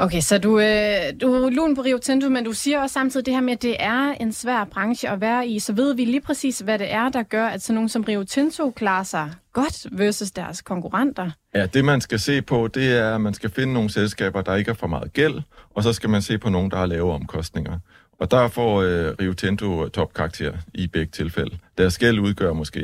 [0.00, 3.26] Okay, så du, øh, du er lun på Rio Tinto, men du siger også samtidig
[3.26, 5.58] det her med, at det er en svær branche at være i.
[5.58, 8.24] Så ved vi lige præcis, hvad det er, der gør, at sådan nogen som Rio
[8.24, 11.30] Tinto klarer sig godt versus deres konkurrenter?
[11.54, 14.54] Ja, det man skal se på, det er, at man skal finde nogle selskaber, der
[14.54, 15.34] ikke har for meget gæld,
[15.74, 17.78] og så skal man se på nogen, der har lave omkostninger.
[18.18, 21.58] Og der får øh, Rio Tinto topkarakter i begge tilfælde.
[21.78, 22.80] Deres gæld udgør måske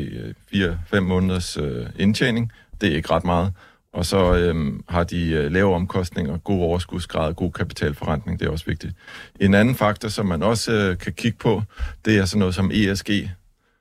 [0.53, 2.53] øh, 4-5 måneders øh, indtjening.
[2.81, 3.53] Det er ikke ret meget.
[3.93, 8.65] Og så øhm, har de øh, lave omkostninger, god overskudsgrad, god kapitalforretning, det er også
[8.67, 8.95] vigtigt.
[9.41, 11.63] En anden faktor, som man også øh, kan kigge på,
[12.05, 13.11] det er sådan noget som ESG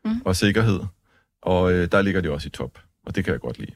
[0.05, 0.21] mm.
[0.25, 0.79] og sikkerhed.
[1.41, 3.71] Og øh, der ligger de også i top, og det kan jeg godt lide.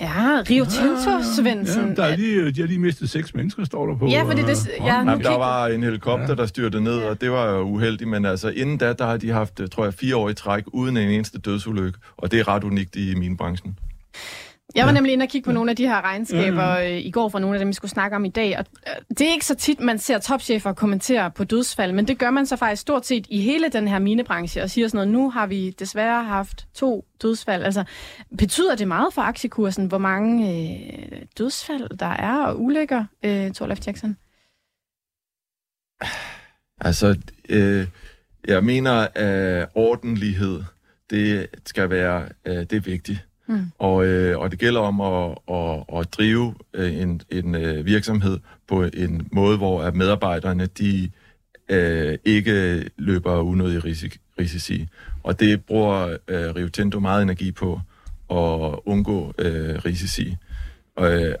[0.00, 1.88] Ja, Rio Tinto, Svendsen.
[1.88, 4.06] Ja, der er lige, de har lige mistet seks mennesker, står der på.
[4.06, 4.68] Ja, fordi det...
[4.80, 8.10] Øh, ja, Jamen, der var en helikopter, der styrte ned, og det var jo uheldigt,
[8.10, 10.96] men altså inden da, der har de haft, tror jeg, fire år i træk, uden
[10.96, 13.78] en eneste dødsulykke, og det er ret unikt i min branchen.
[14.74, 14.94] Jeg var ja.
[14.94, 16.90] nemlig inde og kigge på nogle af de her regnskaber ja.
[16.90, 18.58] Øh, i går fra nogle af dem, vi skulle snakke om i dag.
[18.58, 22.18] Og øh, det er ikke så tit, man ser topchefer kommentere på dødsfald, men det
[22.18, 25.08] gør man så faktisk stort set i hele den her minebranche og siger sådan noget,
[25.08, 27.62] nu har vi desværre haft to dødsfald.
[27.62, 27.84] Altså,
[28.38, 33.86] betyder det meget for aktiekursen, hvor mange øh, dødsfald der er og ulykker, øh, Torleif
[33.86, 34.16] Jackson?
[36.80, 37.86] Altså, øh,
[38.46, 40.62] jeg mener, at ordentlighed,
[41.10, 43.26] det skal være, øh, det er vigtigt.
[43.50, 43.70] Mm.
[43.78, 48.38] Og, øh, og det gælder om at, at, at drive øh, en, en øh, virksomhed
[48.68, 51.10] på en måde, hvor at medarbejderne de
[51.68, 54.88] øh, ikke løber unødige risik, risici.
[55.22, 57.80] Og det bruger øh, Rio Tinto meget energi på
[58.30, 60.36] at undgå øh, risici.
[60.96, 61.34] Og, øh,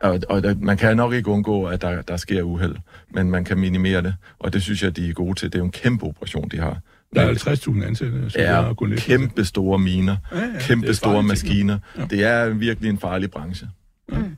[0.00, 2.76] og, og der, man kan nok ikke undgå, at der, der sker uheld,
[3.14, 5.48] men man kan minimere det, og det synes jeg, de er gode til.
[5.48, 6.80] Det er jo en kæmpe operation, de har.
[7.14, 8.30] Der er 50.000 ansatte.
[8.30, 11.78] Så ja, kæmpe store miner, ja, ja, kæmpe store maskiner.
[11.98, 12.04] Ja.
[12.10, 13.68] Det er virkelig en farlig branche.
[14.12, 14.18] Ja.
[14.18, 14.36] Mm.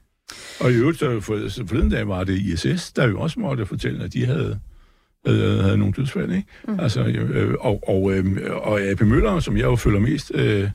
[0.61, 3.67] Og i øvrigt, så for, så forleden dag var det ISS, der jo også måtte
[3.67, 4.59] fortælle, at de havde,
[5.27, 6.49] havde, havde nogle dødsfald, ikke?
[6.69, 6.81] Mm.
[6.81, 10.71] Altså, øh, og, og, øh, og AP Møller, som jeg jo følger mest, øh,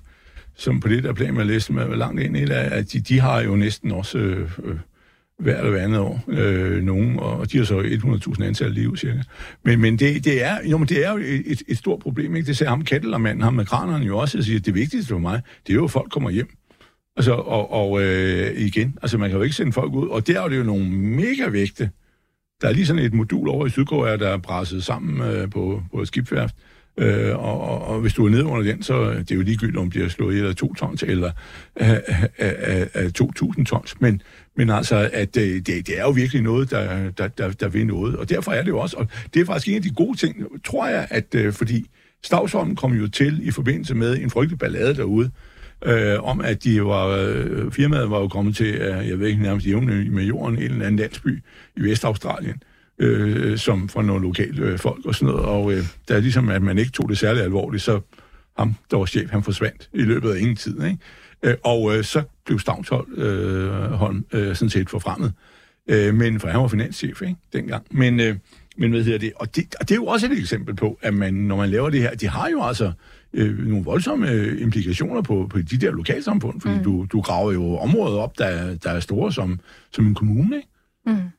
[0.55, 3.19] som på det der plan, man læste med langt ind i det, at de, de
[3.19, 4.17] har jo næsten også...
[4.17, 4.49] Øh,
[5.39, 9.21] hver eller andet år, øh, nogen, og de har så 100.000 ansatte liv cirka.
[9.63, 12.47] Men, men, det, det, er, jo, men det er jo et, et stort problem, ikke?
[12.47, 15.19] Det sagde ham Kettelermanden, ham med kranerne jo også, og siger, at det vigtigste for
[15.19, 16.49] mig, det er jo, at folk kommer hjem.
[17.17, 20.41] Altså, og, og øh, igen, altså man kan jo ikke sende folk ud, og der
[20.41, 21.89] er det jo nogle mega vægte.
[22.61, 25.83] Der er lige sådan et modul over i Sydkorea, der er presset sammen øh, på,
[25.91, 26.55] på et skibsværft,
[26.97, 29.77] Øh, og, og, og hvis du er nede under den, så det er jo ligegyldigt,
[29.77, 31.31] om de har slået i, af to tons eller
[31.75, 32.01] af,
[32.37, 34.01] af, af 2.000 tons.
[34.01, 34.21] Men,
[34.57, 37.87] men altså, at øh, det, det er jo virkelig noget, der, der, der, der vil
[37.87, 38.15] noget.
[38.15, 40.35] Og derfor er det jo også, og det er faktisk en af de gode ting,
[40.65, 41.89] tror jeg, at øh, fordi
[42.23, 45.31] Stavsholm kom jo til i forbindelse med en frygtelig ballade derude,
[45.85, 49.41] øh, om at de var, øh, firmaet var jo kommet til, øh, jeg ved ikke
[49.41, 51.43] nærmest jævne med jorden, en eller anden landsby
[51.77, 52.61] i Vestaustralien
[52.99, 55.45] øh, som fra nogle lokale øh, folk og sådan noget.
[55.45, 57.99] Og øh, der er ligesom, at man ikke tog det særligt alvorligt, så
[58.57, 60.83] ham, der var chef, han forsvandt i løbet af ingen tid.
[60.83, 60.97] Ikke?
[61.45, 65.33] Øh, og øh, så blev Stavnshold øh, Holm, øh, sådan set forfremmet.
[65.89, 67.85] Øh, men for han var finanschef ikke, dengang.
[67.91, 68.35] Men, øh,
[68.77, 69.33] men hvad hedder det?
[69.35, 69.75] Og, det?
[69.79, 72.15] og det er jo også et eksempel på, at man, når man laver det her,
[72.15, 72.91] de har jo altså
[73.33, 76.83] øh, nogle voldsomme øh, implikationer på, på de der lokalsamfund, fordi mm.
[76.83, 79.59] du, du graver jo områder op, der, der er store som,
[79.91, 80.55] som en kommune.
[80.55, 80.69] Ikke?
[81.05, 81.29] Mm.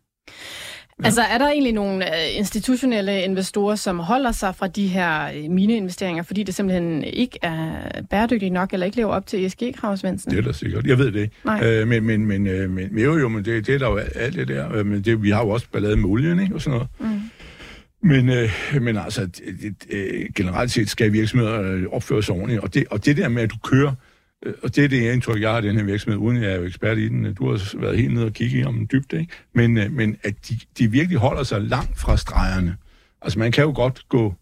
[1.00, 1.04] Ja.
[1.04, 5.50] Altså er der egentlig nogle øh, institutionelle investorer, som holder sig fra de her øh,
[5.50, 10.38] mineinvesteringer, fordi det simpelthen ikke er bæredygtigt nok, eller ikke lever op til ESG-krav, Det
[10.38, 10.86] er da sikkert.
[10.86, 11.80] Jeg ved det ikke.
[11.80, 14.34] Øh, men, men, men, øh, men jo, jo, men det, det er der jo alt
[14.34, 14.84] det der.
[14.84, 16.54] Men det, vi har jo også ballade med olien, ikke?
[16.54, 16.88] Og sådan noget.
[17.14, 17.20] Mm.
[18.02, 22.60] Men, øh, men altså, det, det, generelt set skal virksomheder opføre sig ordentligt.
[22.60, 23.94] Og det, og det der med, at du kører øh,
[24.62, 26.64] og det er det indtryk, jeg har af den her virksomhed, uden jeg er jo
[26.64, 27.34] ekspert i den.
[27.34, 29.32] Du har været helt nede og kigge om den dybde, ikke?
[29.52, 32.76] Men, øh, men at de, de virkelig holder sig langt fra stregerne.
[33.22, 34.34] Altså man kan jo godt gå,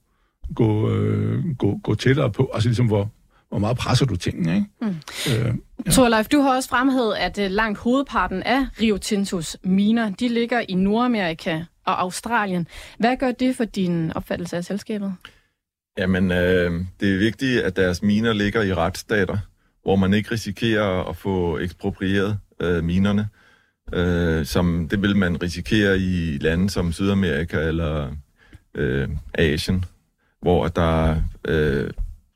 [0.54, 3.11] gå, øh, gå, gå tættere på, altså ligesom hvor,
[3.48, 4.66] hvor meget presser du tingene, ikke?
[4.80, 4.88] Mm.
[4.88, 5.54] Øh,
[5.87, 5.90] ja.
[5.90, 10.61] Torleif, du har også fremhævet, at uh, langt hovedparten af Rio Tintos miner, de ligger
[10.68, 12.66] i Nordamerika og Australien.
[12.98, 15.14] Hvad gør det for din opfattelse af selskabet?
[15.98, 19.38] Jamen, øh, det er vigtigt, at deres miner ligger i retsstater,
[19.85, 23.29] hvor man ikke risikerer at få eksproprieret øh, minerne,
[23.92, 28.11] øh, som det vil man risikere i lande som Sydamerika eller
[28.75, 29.85] øh, Asien,
[30.40, 31.90] hvor der øh,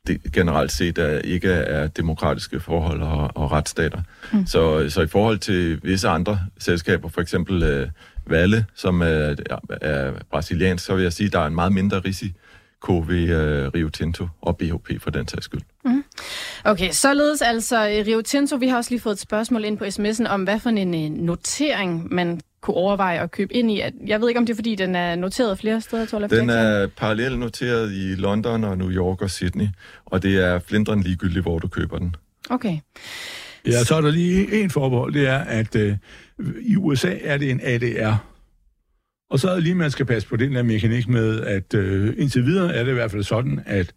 [0.07, 4.01] det generelt set er, ikke er demokratiske forhold og, og retsstater.
[4.33, 4.45] Mm.
[4.45, 7.87] Så, så i forhold til visse andre selskaber, for eksempel øh,
[8.27, 9.35] Valle, som er,
[9.81, 13.67] er brasiliansk, så vil jeg sige, at der er en meget mindre risiko ved øh,
[13.67, 15.61] Rio Tinto og BHP for den sags skyld.
[15.85, 16.03] Mm.
[16.65, 18.55] Okay, således altså Rio Tinto.
[18.55, 21.25] Vi har også lige fået et spørgsmål ind på sms'en om, hvad for en øh,
[21.25, 23.81] notering man kunne overveje at købe ind i.
[24.07, 26.87] Jeg ved ikke, om det er, fordi den er noteret flere steder, Torlef Den er
[26.87, 29.67] parallelt noteret i London og New York og Sydney,
[30.05, 32.15] og det er flindren ligegyldigt, hvor du køber den.
[32.49, 32.77] Okay.
[33.65, 35.95] Ja, så er der lige en forbehold, det er, at øh,
[36.61, 38.15] i USA er det en ADR.
[39.29, 42.13] Og så er det lige, man skal passe på den der mekanik med, at øh,
[42.17, 43.93] indtil videre er det i hvert fald sådan, at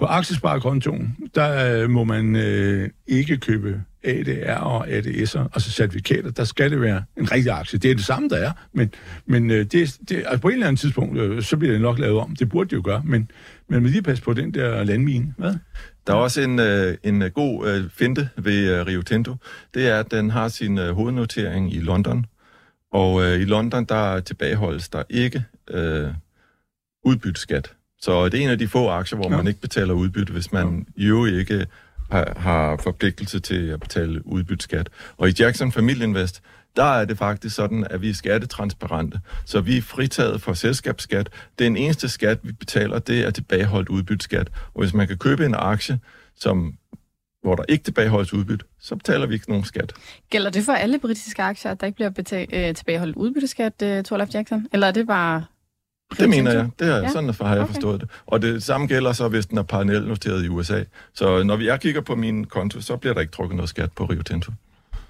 [0.00, 6.44] på aktiesparekontoen, der øh, må man øh, ikke købe ADR og ADS'er, altså certifikater, der
[6.44, 7.78] skal det være en rigtig aktie.
[7.78, 8.94] Det er det samme, der er, men,
[9.26, 11.98] men øh, det, det, altså på et eller andet tidspunkt, øh, så bliver det nok
[11.98, 12.36] lavet om.
[12.36, 13.30] Det burde det jo gøre, men,
[13.68, 15.34] men man lige passe på den der landmine.
[15.38, 15.54] Hvad?
[16.06, 19.36] Der er også en, øh, en øh, god øh, finte ved øh, Rio Tinto.
[19.74, 22.26] Det er, at den har sin øh, hovednotering i London.
[22.92, 26.08] Og øh, i London, der tilbageholdes der ikke øh,
[27.04, 27.74] udbytteskat.
[28.00, 29.36] Så det er en af de få aktier, hvor ja.
[29.36, 31.02] man ikke betaler udbytte, hvis man ja.
[31.02, 31.66] jo ikke
[32.10, 34.88] har, har forpligtelse til at betale udbytteskat.
[35.16, 36.42] Og i Jackson Family Invest,
[36.76, 39.20] der er det faktisk sådan, at vi er skattetransparente.
[39.44, 41.28] Så vi er fritaget for selskabsskat.
[41.58, 44.50] Den eneste skat, vi betaler, det er tilbageholdt udbytteskat.
[44.74, 46.00] Og hvis man kan købe en aktie,
[46.36, 46.74] som
[47.42, 49.92] hvor der ikke tilbageholdes udbytte, så betaler vi ikke nogen skat.
[50.30, 54.02] Gælder det for alle britiske aktier, at der ikke bliver betal- øh, tilbageholdt udbytteskat, uh,
[54.02, 54.66] Torlef Jackson?
[54.72, 55.44] Eller er det bare
[56.18, 56.68] det mener jeg.
[56.78, 57.08] Det er ja.
[57.08, 57.72] sådan, har jeg okay.
[57.72, 58.08] forstået det.
[58.26, 60.82] Og det samme gælder så, hvis den er parallelt noteret i USA.
[61.14, 64.04] Så når jeg kigger på min konto, så bliver der ikke trukket noget skat på
[64.04, 64.52] Rio Tinto.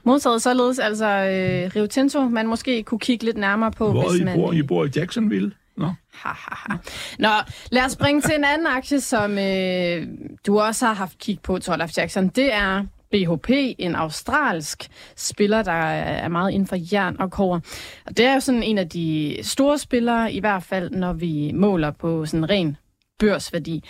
[0.05, 4.21] Modtaget således altså øh, Rio Tinto, man måske kunne kigge lidt nærmere på, Hvor hvis
[4.21, 4.37] I man...
[4.37, 5.53] Bor, I bor i Jacksonville?
[5.77, 5.87] Nå.
[6.15, 6.77] Ha, ha, ha.
[7.19, 7.29] Nå,
[7.71, 10.07] lad os springe til en anden aktie, som øh,
[10.47, 12.29] du også har haft kig på, Torlaf Jackson.
[12.29, 17.61] Det er BHP, en australsk spiller, der er meget inden for jern og kover.
[18.07, 21.53] Og det er jo sådan en af de store spillere, i hvert fald når vi
[21.55, 22.77] måler på sådan ren
[23.19, 23.85] børsværdi.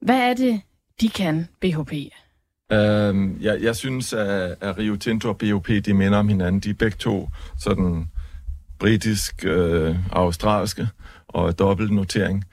[0.00, 0.60] Hvad er det,
[1.00, 1.92] de kan, BHP?
[2.72, 6.60] Øhm, jeg, jeg synes, at, at Rio Tinto og BHP, de minder om hinanden.
[6.60, 8.06] De er begge to sådan
[8.78, 10.88] britisk, øh, australske
[11.28, 12.44] og dobbelt notering.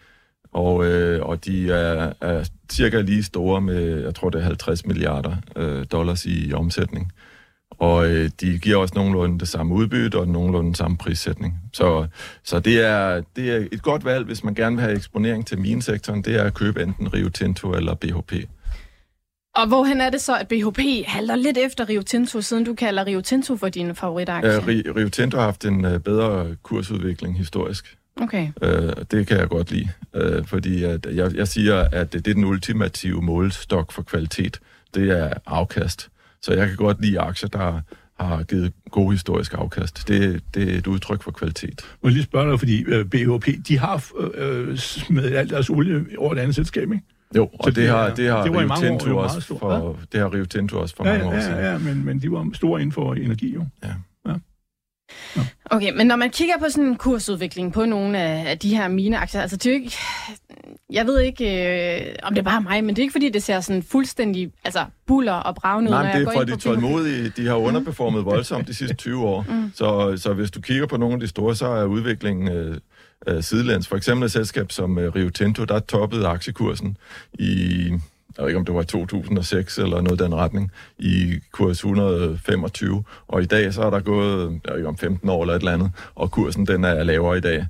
[0.53, 4.85] Og, øh, og de er, er cirka lige store med, jeg tror det er 50
[4.85, 7.11] milliarder øh, dollars i omsætning.
[7.71, 11.53] Og øh, de giver også nogenlunde det samme udbytte og nogenlunde samme prissætning.
[11.73, 12.07] Så,
[12.43, 15.59] så det, er, det er et godt valg, hvis man gerne vil have eksponering til
[15.59, 18.33] minesektoren, det er at købe enten Rio Tinto eller BHP.
[19.55, 23.05] Og hvorhen er det så, at BHP halter lidt efter Rio Tinto, siden du kalder
[23.05, 24.51] Rio Tinto for din favoritaktie?
[24.51, 24.59] Ja,
[24.95, 27.97] Rio Tinto har haft en uh, bedre kursudvikling historisk.
[28.15, 28.51] Okay.
[28.61, 32.33] Øh, det kan jeg godt lide, øh, fordi at jeg, jeg siger, at det er
[32.33, 34.59] den ultimative målstok for kvalitet.
[34.95, 36.09] Det er afkast.
[36.41, 37.81] Så jeg kan godt lide aktier, der
[38.19, 40.07] har givet god historisk afkast.
[40.07, 41.81] Det, det er et udtryk for kvalitet.
[42.03, 46.05] Må jeg lige spørge dig, fordi øh, BHP, de har uh, smidt alt deres olie
[46.17, 47.05] over et andet selskab, ikke?
[47.35, 50.45] Jo, og det, det, har, det har det Rio Tinto også for, det har Rio
[50.45, 51.57] Tinto også for ja, mange år ja, siden.
[51.57, 53.65] Ja, ja, men, men de var store inden for energi, jo.
[53.83, 53.93] Ja.
[55.65, 59.41] Okay, men når man kigger på sådan en kursudvikling på nogle af de her mineaktier,
[59.41, 59.95] altså det er jo ikke,
[60.89, 61.45] jeg ved ikke,
[61.99, 64.51] øh, om det er bare mig, men det er ikke fordi, det ser sådan fuldstændig
[64.63, 67.33] altså, buller og bravne ud, Nej, når det er for de tålmodige.
[67.37, 69.45] De har underperformet voldsomt de sidste 20 år.
[69.49, 69.71] Mm.
[69.75, 72.77] Så, så hvis du kigger på nogle af de store, så er udviklingen øh,
[73.27, 73.87] øh, sidelæns.
[73.87, 76.97] For eksempel et selskab som øh, Rio Tinto, der toppede aktiekursen
[77.33, 77.91] i
[78.37, 83.03] jeg ved ikke om det var 2006 eller noget den retning, i kurs 125.
[83.27, 85.59] Og i dag så er der gået, jeg ved ikke om 15 år eller et
[85.59, 87.65] eller andet, og kursen den er lavere i dag,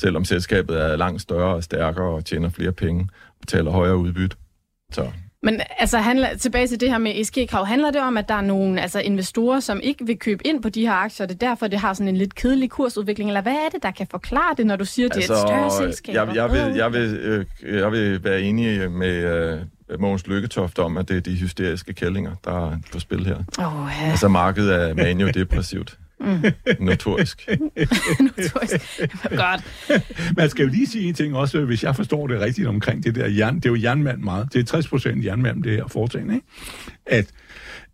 [0.00, 3.08] selvom selskabet er langt større og stærkere og tjener flere penge,
[3.40, 4.36] betaler højere udbytte.
[4.92, 5.10] Så
[5.42, 8.40] men altså, handler, tilbage til det her med ESG-krav, handler det om, at der er
[8.40, 11.48] nogle altså, investorer, som ikke vil købe ind på de her aktier, og det er
[11.48, 14.54] derfor, det har sådan en lidt kedelig kursudvikling, eller hvad er det, der kan forklare
[14.56, 16.14] det, når du siger, at det altså, er et altså, større selskab?
[16.14, 17.46] Jeg, jeg, vil, jeg, vil, øh,
[17.78, 19.60] jeg vil være enig med, øh,
[19.98, 23.36] Mogens Lykketoft om, at det er de hysteriske kællinger, der er på spil her.
[23.36, 24.10] Åh, ja.
[24.10, 25.98] Altså markedet er manio-depressivt.
[26.20, 26.42] Mm.
[26.80, 27.48] Notorisk.
[28.20, 29.00] Notorisk.
[29.22, 29.90] Godt.
[30.36, 33.14] Man skal jo lige sige en ting også, hvis jeg forstår det rigtigt omkring det
[33.14, 33.56] der jern.
[33.56, 34.52] Det er jo jernmand meget.
[34.52, 36.46] Det er 60 procent jernmand, det her foretagende, ikke?
[37.06, 37.26] At,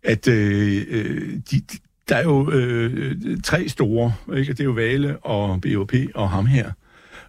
[0.03, 1.61] at øh, øh, de,
[2.09, 4.53] der er jo øh, tre store, ikke?
[4.53, 6.71] Det er jo Vale og BOP og ham her.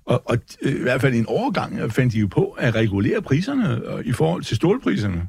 [0.09, 3.23] Og, og øh, i hvert fald i en overgang fandt de jo på at regulere
[3.23, 5.29] priserne øh, i forhold til stålpriserne.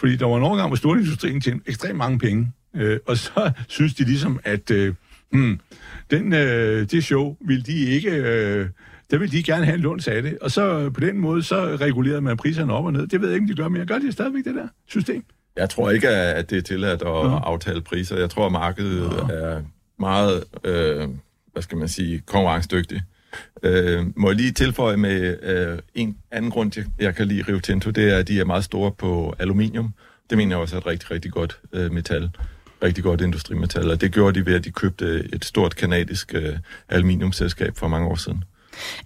[0.00, 2.52] Fordi der var en overgang, hvor stålindustrien tjente ekstremt mange penge.
[2.76, 4.94] Øh, og så synes de ligesom, at øh,
[5.32, 5.60] hmm,
[6.10, 8.10] den, øh, det show vil de ikke...
[8.10, 8.68] Øh,
[9.10, 10.38] der vil de gerne have en lunds af det.
[10.38, 13.06] Og så på den måde, så regulerede man priserne op og ned.
[13.06, 15.24] Det ved jeg ikke, om de gør, men jeg gør det stadigvæk, det der system.
[15.56, 17.38] Jeg tror ikke, at det er tilladt at ja.
[17.38, 18.16] aftale priser.
[18.18, 19.34] Jeg tror, at markedet ja.
[19.34, 19.62] er
[19.98, 21.08] meget, øh,
[21.52, 23.02] hvad skal man sige, konkurrencedygtigt.
[23.62, 27.60] Øh, må jeg lige tilføje med øh, en anden grund, jeg, jeg kan lide Rio
[27.60, 29.94] Tinto, det er, at de er meget store på aluminium.
[30.30, 32.30] Det mener jeg også er et rigtig, rigtig godt øh, metal.
[32.82, 33.90] Rigtig godt industrimetal.
[33.90, 36.56] Og det gjorde de ved, at de købte et stort kanadisk øh,
[36.88, 38.44] aluminiumselskab for mange år siden.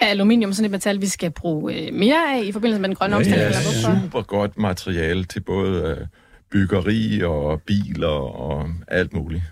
[0.01, 2.97] Er aluminium sådan et metal, vi skal bruge øh, mere af i forbindelse med den
[2.97, 3.49] grønne Ja, omstilling?
[3.49, 4.01] det er hvorfor?
[4.03, 6.07] super godt materiale til både øh,
[6.51, 9.43] byggeri og biler og alt muligt.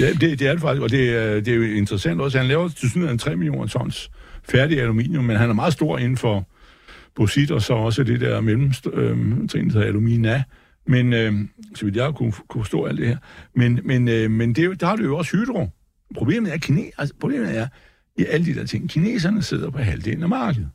[0.00, 2.38] Ja, det, det er det faktisk, og det, øh, det er jo interessant også.
[2.38, 4.10] Han laver til synligheden 3 millioner tons
[4.48, 6.48] færdig aluminium, men han er meget stor inden for
[7.14, 10.42] bosit, og så også det der mellemtrin, øhm, øh, der alumina.
[10.86, 11.34] Men, øh,
[11.74, 13.16] så vidt jeg kunne, kunne forstå alt det her.
[13.54, 15.68] Men, men, øh, men det, der har du jo også hydro.
[16.14, 17.66] Problemet er, kine, altså, problemet er,
[18.18, 20.70] i alle de der ting, kineserne sidder på halvdelen af markedet.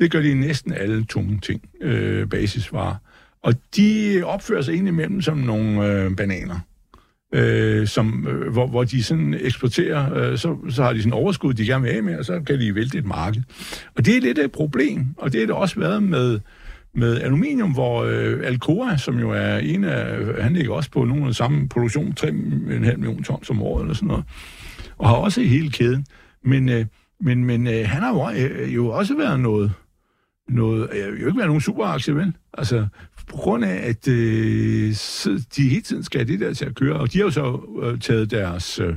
[0.00, 2.96] Det gør de i næsten alle tunge ting, øh, basisvarer.
[3.42, 6.60] Og de opfører sig indimellem som nogle øh, bananer
[7.34, 11.54] øh, som, øh, hvor, hvor de sådan eksporterer, øh, så, så har de sådan overskud,
[11.54, 13.42] de gerne vil af med, og så kan de vælte et marked.
[13.96, 16.40] Og det er lidt et problem, og det har det også været med,
[16.94, 21.26] med aluminium, hvor øh, Alcoa, som jo er en af, han ligger også på nogle
[21.26, 24.24] af samme produktion, 3,5 millioner tons om året eller sådan noget,
[24.98, 26.06] og har også hele kæden.
[26.44, 26.86] Men, øh,
[27.20, 29.72] men, men øh, han har jo, øh, jo også været noget,
[30.48, 32.32] noget, jeg vil jo ikke være nogen superaktie, vel?
[32.58, 32.86] Altså,
[33.26, 36.74] på grund af, at øh, så de hele tiden skal have det der til at
[36.74, 38.94] køre, og de har jo så øh, taget deres øh,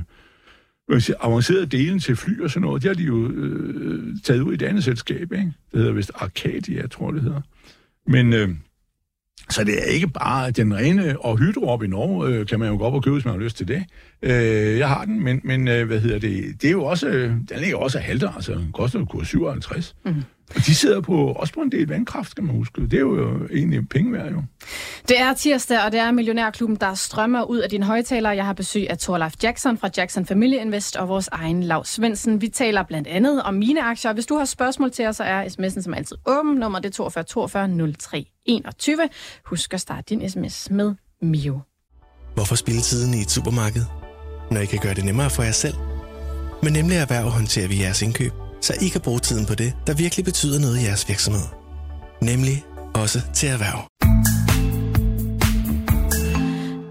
[0.98, 4.52] sige, avancerede dele til fly og sådan noget, de har de jo øh, taget ud
[4.52, 5.52] i et andet selskab, ikke?
[5.72, 7.40] Det hedder vist Arcadia, jeg tror det hedder.
[8.06, 8.48] Men, øh,
[9.50, 12.68] så det er ikke bare den rene, og Hydro op i Norge øh, kan man
[12.68, 13.84] jo gå op og købe, hvis man har lyst til det.
[14.22, 17.28] Øh, jeg har den, men, men øh, hvad hedder det, det er jo også, øh,
[17.28, 19.96] den ligger også af halter, altså den koster jo kurs 57.
[20.04, 20.14] Mm.
[20.54, 22.80] Og de sidder på, også på en del vandkraft, skal man huske.
[22.82, 24.42] Det er jo egentlig penge værd, jo.
[25.08, 28.36] Det er tirsdag, og det er Millionærklubben, der strømmer ud af dine højtalere.
[28.36, 32.40] Jeg har besøg af Torleif Jackson fra Jackson Family Invest og vores egen Lav Svendsen.
[32.40, 34.12] Vi taler blandt andet om mine aktier.
[34.12, 36.54] Hvis du har spørgsmål til os, så er sms'en som altid åben.
[36.54, 39.08] Nummer det er 42 42 03 21.
[39.44, 41.60] Husk at starte din sms med Mio.
[42.34, 43.82] Hvorfor spille tiden i et supermarked,
[44.50, 45.74] når I kan gøre det nemmere for jer selv?
[46.62, 49.94] Men nemlig erhverv håndterer vi jeres indkøb, så I kan bruge tiden på det, der
[49.94, 51.46] virkelig betyder noget i jeres virksomhed.
[52.22, 53.86] Nemlig også til erhverv.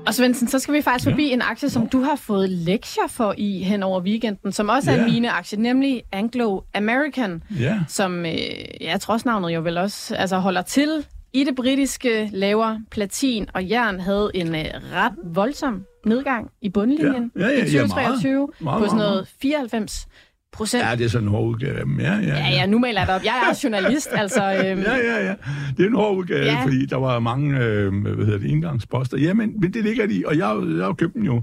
[0.08, 3.36] Og Svendsen, så skal vi faktisk forbi en aktie, som du har fået lektier for
[3.38, 5.06] i hen over weekenden, som også er Ja.
[5.06, 7.80] en mine aktie, nemlig Anglo American, Ja.
[7.88, 8.34] som, øh,
[8.82, 13.70] ja, trods navnet jo vel også, altså holder til i det britiske, laver platin og
[13.70, 18.34] jern, havde en øh, ret voldsom nedgang i bundlinjen Ja, ja, ja, i ja, 2023
[18.34, 18.50] meget.
[18.62, 20.08] Meget, på sådan noget 94
[20.52, 20.84] procent.
[20.84, 22.00] Ja, det er sådan en hård udgave af dem.
[22.00, 23.22] Ja, ja, Ja, ja, nu maler jeg op.
[23.26, 24.44] Jeg er også journalist, altså...
[24.44, 25.36] Øhm, Ja, ja, ja.
[25.78, 26.54] Det er en hård udgave, Ja.
[26.54, 26.64] ja.
[26.64, 29.18] fordi der var mange øh, hvad hedder det, indgangsposter.
[29.18, 31.42] Ja, men, men det ligger de, og jeg, jeg har købt den jo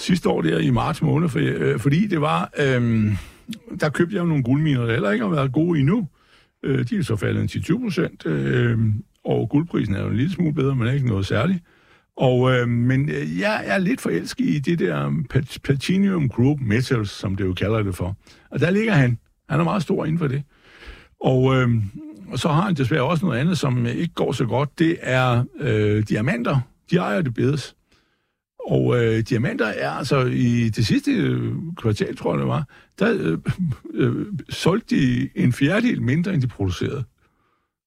[0.00, 2.50] sidste år der i marts måned, for, øh, fordi det var...
[2.58, 3.12] Øh,
[3.80, 6.08] der købte jeg jo nogle guldminer, der heller ikke har været gode endnu.
[6.62, 8.78] Øh, de er så faldet en 10-20 procent, øh,
[9.24, 11.58] og guldprisen er jo en lille smule bedre, men ikke noget særligt.
[12.16, 15.26] Og, øh, men øh, jeg er lidt forelsket i det der um,
[15.62, 18.16] Platinum Group Metals, som det jo kalder det for.
[18.50, 19.18] Og der ligger han.
[19.48, 20.42] Han er meget stor inden for det.
[21.20, 21.68] Og, øh,
[22.28, 24.78] og så har han desværre også noget andet, som øh, ikke går så godt.
[24.78, 26.60] Det er øh, diamanter.
[26.90, 27.76] De ejer det bedes.
[28.68, 33.14] Og øh, diamanter er altså i det sidste øh, kvartal, tror jeg det var, der
[33.20, 33.38] øh,
[34.04, 37.04] øh, solgte de en fjerdedel mindre, end de producerede.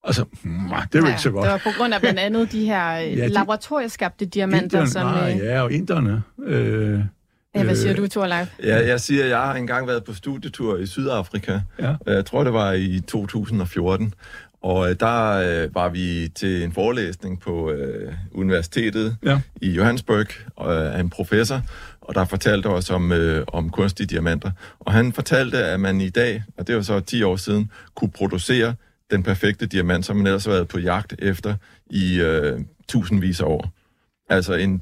[0.03, 1.43] Altså, det er jo ikke så godt.
[1.43, 5.05] Det var på grund af blandt andet de her ja, de- laboratorieskabte diamanter, Inderne, som...
[5.07, 6.23] nej, Øh, ja, og inderne.
[6.45, 6.99] Øh,
[7.55, 8.47] ja, hvad siger øh, du, Torleif?
[8.63, 11.59] Ja, jeg siger, jeg har engang været på studietur i Sydafrika.
[11.79, 11.95] Ja.
[12.05, 14.13] Jeg tror, det var i 2014.
[14.61, 15.31] Og øh, der
[15.63, 19.39] øh, var vi til en forelæsning på øh, universitetet Ja.
[19.61, 20.25] i Johannesburg
[20.69, 21.61] øh, af en professor,
[22.01, 24.51] og der fortalte os om, øh, om kunstige diamanter.
[24.79, 28.11] Og han fortalte, at man i dag, og det var så 10 år siden, kunne
[28.11, 28.73] producere
[29.11, 31.55] den perfekte diamant, som man ellers har været på jagt efter
[31.89, 33.73] i øh, tusindvis af år.
[34.29, 34.81] Altså en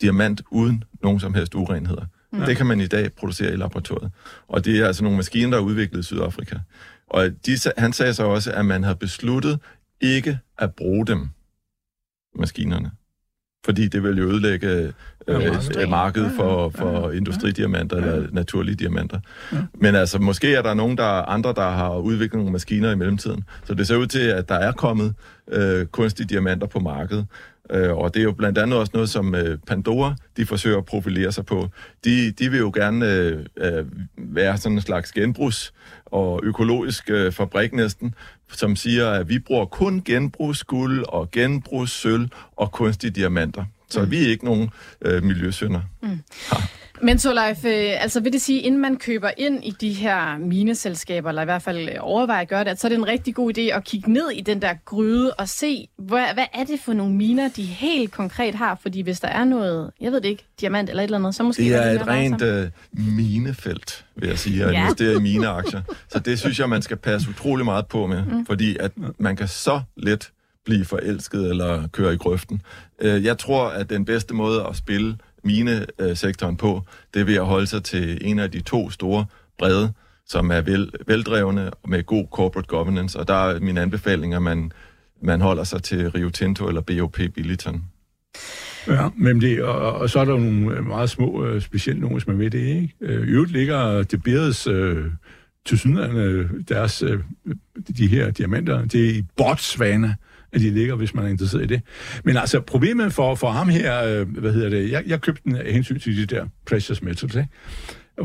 [0.00, 2.04] diamant uden nogen som helst urenheder.
[2.32, 2.40] Mm.
[2.40, 4.12] Det kan man i dag producere i laboratoriet.
[4.48, 6.58] Og det er altså nogle maskiner, der er udviklet i Sydafrika.
[7.06, 9.60] Og de, han sagde så også, at man havde besluttet
[10.00, 11.28] ikke at bruge dem,
[12.34, 12.90] maskinerne.
[13.64, 14.92] Fordi det vil jo ødelægge
[15.28, 15.42] øh,
[15.76, 18.12] ja, markedet for, for ja, industridiamanter ja.
[18.12, 19.18] eller naturlige diamanter.
[19.52, 19.58] Ja.
[19.74, 23.44] Men altså, måske er der nogen, der andre, der har udviklet nogle maskiner i mellemtiden.
[23.64, 25.14] Så det ser ud til, at der er kommet
[25.52, 27.26] øh, kunstige diamanter på markedet.
[27.70, 30.84] Øh, og det er jo blandt andet også noget, som øh, Pandora, de forsøger at
[30.84, 31.68] profilere sig på.
[32.04, 33.84] De, de vil jo gerne øh, øh,
[34.16, 35.72] være sådan en slags genbrugs-
[36.06, 38.14] og økologisk øh, fabrik næsten,
[38.52, 43.64] som siger, at vi bruger kun genbrugsguld og genbrugssøl og kunstige diamanter.
[43.90, 44.10] Så mm.
[44.10, 44.70] vi er ikke nogen
[45.02, 45.80] øh, miljøsynder.
[46.02, 46.18] Mm.
[47.04, 51.28] Men Leif, øh, altså vil det sige, inden man køber ind i de her mineselskaber,
[51.28, 53.58] eller i hvert fald øh, overvejer at gøre det, så er det en rigtig god
[53.58, 56.92] idé at kigge ned i den der gryde og se, hvad, hvad er det for
[56.92, 58.78] nogle miner, de helt konkret har?
[58.82, 61.42] Fordi hvis der er noget, jeg ved det ikke, diamant eller et eller andet, så
[61.42, 61.62] måske...
[61.62, 64.82] Det er et rent uh, minefelt, vil jeg sige, at ja.
[64.82, 65.82] investere i mineaktier.
[66.08, 68.46] Så det synes jeg, man skal passe utrolig meget på med, mm.
[68.46, 70.30] fordi at man kan så let
[70.64, 72.62] blive forelsket eller køre i grøften.
[73.02, 76.82] Jeg tror, at den bedste måde at spille minesektoren øh, på,
[77.14, 79.26] det vil at holde sig til en af de to store
[79.58, 79.92] brede,
[80.26, 83.18] som er vel, veldrevne og med god corporate governance.
[83.18, 84.72] Og der er min anbefaling, at man,
[85.22, 87.84] man holder sig til Rio Tinto eller BOP Billiton.
[88.88, 92.20] Ja, men det, og, og så er der nogle øh, meget små, øh, specielt nogle,
[92.20, 92.94] som er med det, ikke?
[93.00, 95.04] I øvrigt ligger De Beers øh,
[95.66, 97.18] til synligheden deres, øh,
[97.98, 100.14] de her diamanter, det er i Botswana,
[100.54, 101.82] at de ligger, hvis man er interesseret i det.
[102.24, 105.56] Men altså, problemet for, for ham her, øh, hvad hedder det, jeg, jeg købte den
[105.56, 107.48] af hensyn til de der precious metals, ikke?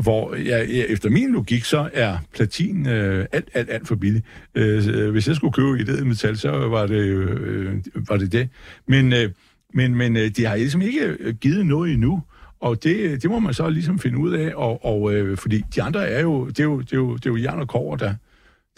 [0.02, 4.26] hvor jeg, jeg, efter min logik, så er platin øh, alt, alt, alt for billigt.
[4.54, 7.74] Øh, øh hvis jeg skulle købe i det metal, så var det, øh, øh,
[8.08, 8.48] var det det.
[8.88, 9.30] Men, øh,
[9.74, 12.22] men, men øh, de har ligesom ikke øh, givet noget endnu.
[12.60, 15.82] Og det, det må man så ligesom finde ud af, og, og øh, fordi de
[15.82, 17.96] andre er jo, det er jo, det er jo, det er jo jern og kover,
[17.96, 18.14] der,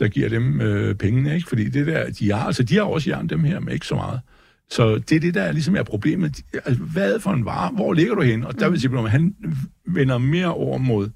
[0.02, 1.48] der giver dem øh, pengene, ikke?
[1.48, 3.94] Fordi det der, de har, altså de har også jern, dem her, men ikke så
[3.94, 4.20] meget.
[4.70, 6.40] Så det er det, der ligesom er problemet.
[6.64, 7.70] Altså, hvad for en vare?
[7.74, 8.44] Hvor ligger du hen?
[8.44, 9.34] Og der vil sige, at han
[9.86, 11.08] vender mere over mod,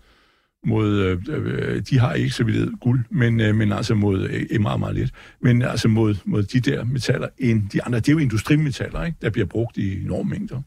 [0.67, 4.61] mod øh, øh, de har ikke så vidt guld, men, øh, men altså mod, øh,
[4.61, 5.11] meget, meget lidt,
[5.41, 7.99] men altså mod, mod de der metaller end de andre.
[7.99, 9.19] Det er jo industrimetaller, ikke?
[9.23, 10.63] der bliver brugt i enorme mængder.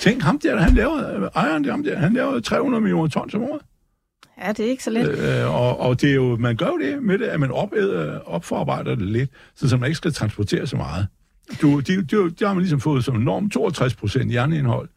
[0.00, 3.30] Tænk, ham der, han laver, øh, ejeren der, ham der, han laver 300 millioner ton
[3.34, 3.60] om året.
[4.40, 5.08] Ja, det er ikke så let.
[5.08, 8.14] Øh, og, og det er jo, man gør jo det med det, at man opæder,
[8.14, 11.06] øh, opforarbejder det lidt, så man ikke skal transportere så meget.
[11.62, 14.88] Du, de, de, de har man ligesom fået som norm 62 procent jernindhold,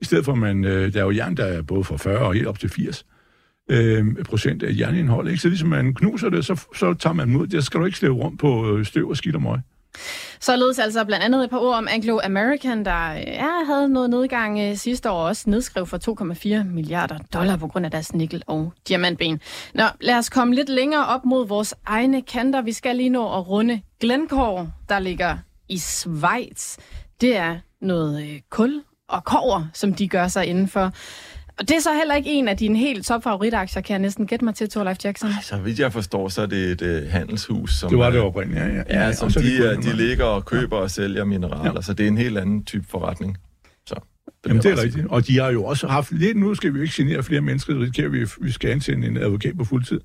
[0.00, 2.34] i stedet for, man, øh, der er jo jern, der er både fra 40 og
[2.34, 3.06] helt op til 80
[3.70, 5.28] øh, procent af jernindhold.
[5.28, 5.42] Ikke?
[5.42, 7.46] Så ligesom man knuser det, så, så tager man mod.
[7.46, 9.58] Der skal du ikke slæve rundt på øh, støv og skidt og møg.
[10.42, 14.76] Således altså blandt andet et par ord om Anglo-American, der ja, havde noget nedgang øh,
[14.76, 15.98] sidste år også nedskrev for
[16.62, 19.40] 2,4 milliarder dollar på grund af deres nikkel- og diamantben.
[19.74, 22.62] Nå, lad os komme lidt længere op mod vores egne kanter.
[22.62, 25.38] Vi skal lige nå at runde Glencore, der ligger
[25.68, 26.78] i Schweiz.
[27.20, 30.92] Det er noget øh, kul og kover, som de gør sig indenfor.
[31.60, 34.26] Og det er så heller ikke en af dine helt top favoritaktier, kan jeg næsten
[34.26, 35.30] gætte mig til, Thorleif Jackson.
[35.42, 37.74] Så vidt jeg forstår, så er det et uh, handelshus.
[37.74, 38.68] Som, det var det oprindeligt, ja.
[38.68, 41.82] Ja, ja, ja som de, de, de ligger og køber og sælger mineraler, ja.
[41.82, 43.36] så det er en helt anden type forretning.
[43.86, 43.94] Så,
[44.44, 45.06] det Jamen, det er rigtigt.
[45.06, 47.72] Og de har jo også haft lidt, nu skal vi jo ikke genere flere mennesker,
[47.72, 50.00] det risikerer vi, vi skal ansætte en advokat på fuldtid.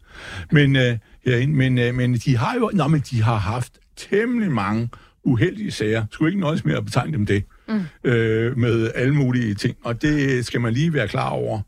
[0.52, 0.82] Men, uh,
[1.26, 4.90] herinde, men, uh, men de har jo, nå, men de har haft temmelig mange
[5.24, 6.06] uheldige sager.
[6.12, 7.82] Skulle ikke nøjes med at betegne dem det mm.
[8.04, 9.78] øh, med alle mulige ting.
[9.84, 11.62] Og det skal man lige være klar over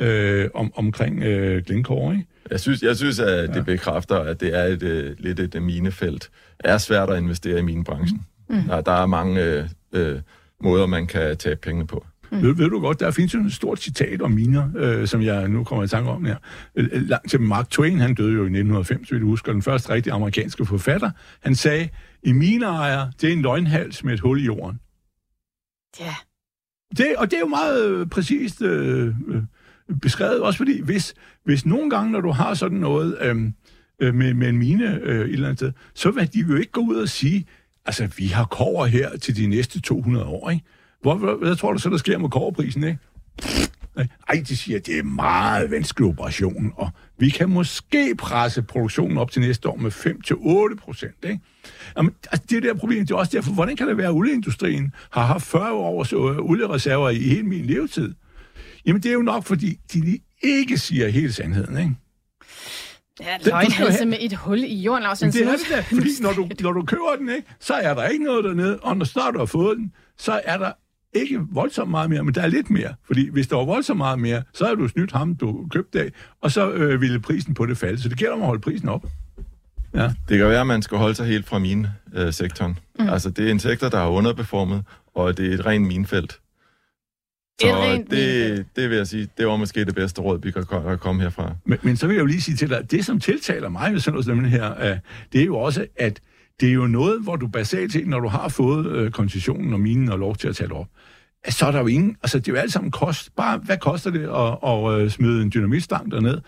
[0.00, 2.26] øh, om, omkring øh, Glencore, ikke?
[2.50, 3.62] Jeg synes, jeg synes, at det ja.
[3.62, 6.30] bekræfter, at det er et, øh, lidt et minefelt.
[6.62, 8.26] Det er svært at investere i minebranchen.
[8.48, 8.62] Mm.
[8.62, 10.20] Der, der er mange øh, øh,
[10.60, 12.06] måder, man kan tage penge på.
[12.32, 12.42] Mm.
[12.42, 15.48] Ved, ved du godt, der findes jo et stort citat om miner, øh, som jeg
[15.48, 16.36] nu kommer i tanke om her.
[16.76, 19.90] Øh, langt til Mark Twain, han døde jo i 1905, så vi husker, den første
[19.90, 21.10] rigtige amerikanske forfatter.
[21.40, 21.88] Han sagde,
[22.22, 24.78] en mineejer, det er en løgnhals med et hul i jorden.
[26.00, 26.14] Ja.
[26.96, 29.42] Det, og det er jo meget øh, præcist øh, øh,
[30.02, 31.14] beskrevet, også fordi hvis,
[31.44, 33.54] hvis nogle gange, når du har sådan noget øhm,
[33.98, 36.72] øh, med, med en mine øh, et eller andet sted, så vil de jo ikke
[36.72, 37.46] gå ud og sige,
[37.86, 40.64] altså vi har kover her til de næste 200 år, ikke?
[41.02, 42.98] Hvor, hvad, hvad tror du så, der sker med koverprisen, ikke?
[44.28, 49.18] Ej, de siger, at det er meget vanskelig operation, og vi kan måske presse produktionen
[49.18, 49.90] op til næste år med
[50.72, 51.14] 5-8 procent.
[51.96, 53.06] Jamen, altså, det er der problem.
[53.06, 56.18] Det er også derfor, hvordan kan det være, at olieindustrien har haft 40 års øh,
[56.20, 58.14] oliereserver i hele min levetid?
[58.86, 61.94] Jamen, det er jo nok, fordi de ikke siger hele sandheden, ikke?
[63.20, 66.32] Ja, løgnhalse have- med et hul i jorden, Lars det er det da, fordi når
[66.32, 69.34] du, når du køber den, ikke, så er der ikke noget dernede, og når snart
[69.34, 70.72] du har fået den, så er der
[71.12, 72.94] ikke voldsomt meget mere, men der er lidt mere.
[73.06, 76.10] Fordi hvis der var voldsomt meget mere, så har du snydt ham, du købte af,
[76.40, 78.02] og så øh, ville prisen på det falde.
[78.02, 79.06] Så det gælder om at holde prisen op.
[79.94, 80.12] Ja.
[80.28, 82.26] Det kan være, at man skal holde sig helt fra mine-sektoren.
[82.26, 82.78] Øh, sektoren.
[82.98, 83.08] Mm.
[83.08, 84.84] Altså, det er en sektor, der er underperformet,
[85.14, 86.30] og det er et rent minefelt.
[86.32, 86.40] Det
[87.60, 88.56] Så et rent minefelt.
[88.56, 90.64] det, det vil jeg sige, det var måske det bedste råd, vi kan
[90.98, 91.54] komme herfra.
[91.64, 94.00] Men, men så vil jeg jo lige sige til dig, det som tiltaler mig ved
[94.00, 94.98] sådan noget som det her, øh,
[95.32, 96.20] det er jo også, at
[96.60, 99.80] det er jo noget, hvor du basalt set, når du har fået øh, koncessionen og
[99.80, 100.86] minen og lov til at tage det op,
[101.48, 103.36] så er der jo ingen, altså det er jo alt sammen kost.
[103.36, 106.38] Bare, hvad koster det at, at, at smide en dynamitstang derned,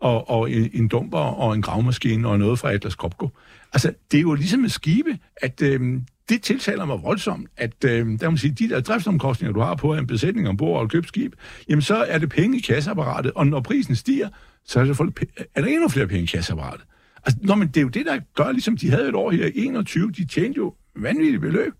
[0.00, 3.28] og, og en, en dumper og en gravmaskine og noget fra Atlas Copco?
[3.72, 7.90] Altså, det er jo ligesom med skibe, at øh, det tiltaler mig voldsomt, at øh,
[7.90, 10.90] der må man sige, de der driftsomkostninger, du har på en besætning ombord og et
[10.90, 11.32] købskib,
[11.68, 14.28] jamen så er det penge i kasseapparatet, og når prisen stiger,
[14.64, 16.86] så er, det folk, er der endnu flere penge i kasseapparatet.
[17.26, 19.46] Altså, nå, men det er jo det, der gør, ligesom de havde et år her
[19.46, 21.72] i 21, de tjente jo vanvittigt beløb,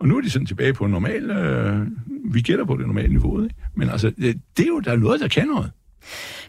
[0.00, 1.86] og nu er de sådan tilbage på normal, øh,
[2.24, 3.54] vi gætter på det normale niveau, ikke?
[3.76, 5.70] men altså, det, det er jo, der er noget, der kan noget.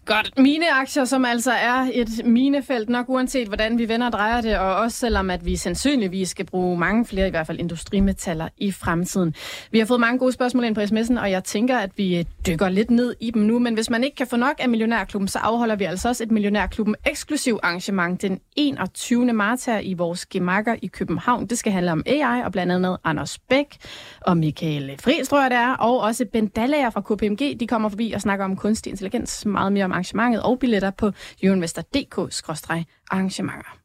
[0.08, 0.32] Godt.
[0.38, 4.58] Mine aktier, som altså er et minefelt, nok uanset hvordan vi vender og drejer det,
[4.58, 8.72] og også selvom at vi sandsynligvis skal bruge mange flere, i hvert fald industrimetaller i
[8.72, 9.36] fremtiden.
[9.72, 12.26] Vi har fået mange gode spørgsmål ind på sms'en, og jeg tænker, at vi øh,
[12.47, 13.60] dykker lidt ned i dem nu.
[13.60, 16.32] Men hvis man ikke kan få nok af Millionærklubben, så afholder vi altså også et
[16.32, 19.34] Millionærklubben eksklusiv arrangement den 21.
[19.34, 21.47] marts her i vores gemakker i København.
[21.47, 23.78] Det skal handle om AI, og blandt andet Anders Bæk
[24.22, 27.60] og Michael Friis, tror jeg det er, og også Ben Dallager fra KPMG.
[27.60, 31.12] De kommer forbi og snakker om kunstig intelligens, meget mere om arrangementet og billetter på
[31.43, 33.78] euroinvestor.dk-arrangementer.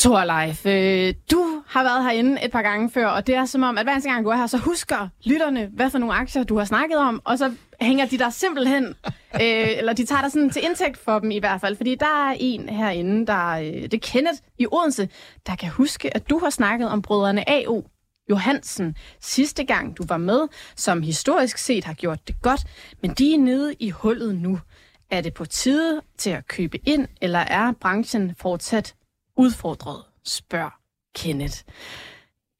[0.00, 3.78] Torleif, øh, du har været herinde et par gange før, og det er som om,
[3.78, 6.58] at hver eneste gang du er her, så husker lytterne, hvad for nogle aktier du
[6.58, 8.84] har snakket om, og så hænger de der simpelthen,
[9.42, 12.30] øh, eller de tager dig sådan til indtægt for dem i hvert fald, fordi der
[12.30, 15.08] er en herinde, der, øh, det er Kenneth i Odense,
[15.46, 17.82] der kan huske, at du har snakket om brødrene A.O.
[18.30, 22.60] Johansen sidste gang du var med, som historisk set har gjort det godt,
[23.02, 24.60] men de er nede i hullet nu.
[25.10, 28.94] Er det på tide til at købe ind, eller er branchen fortsat
[29.36, 30.70] udfordret, spørger
[31.16, 31.58] Kenneth.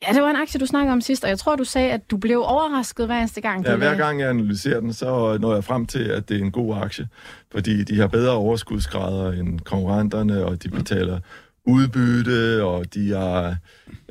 [0.08, 2.10] Ja, det var en aktie, du snakkede om sidst, og jeg tror, du sagde, at
[2.10, 3.66] du blev overrasket hver eneste gang.
[3.66, 6.52] Ja, hver gang jeg analyserer den, så når jeg frem til, at det er en
[6.52, 7.08] god aktie,
[7.52, 11.20] fordi de har bedre overskudsgrader end konkurrenterne, og de betaler
[11.64, 13.56] udbytte, og de har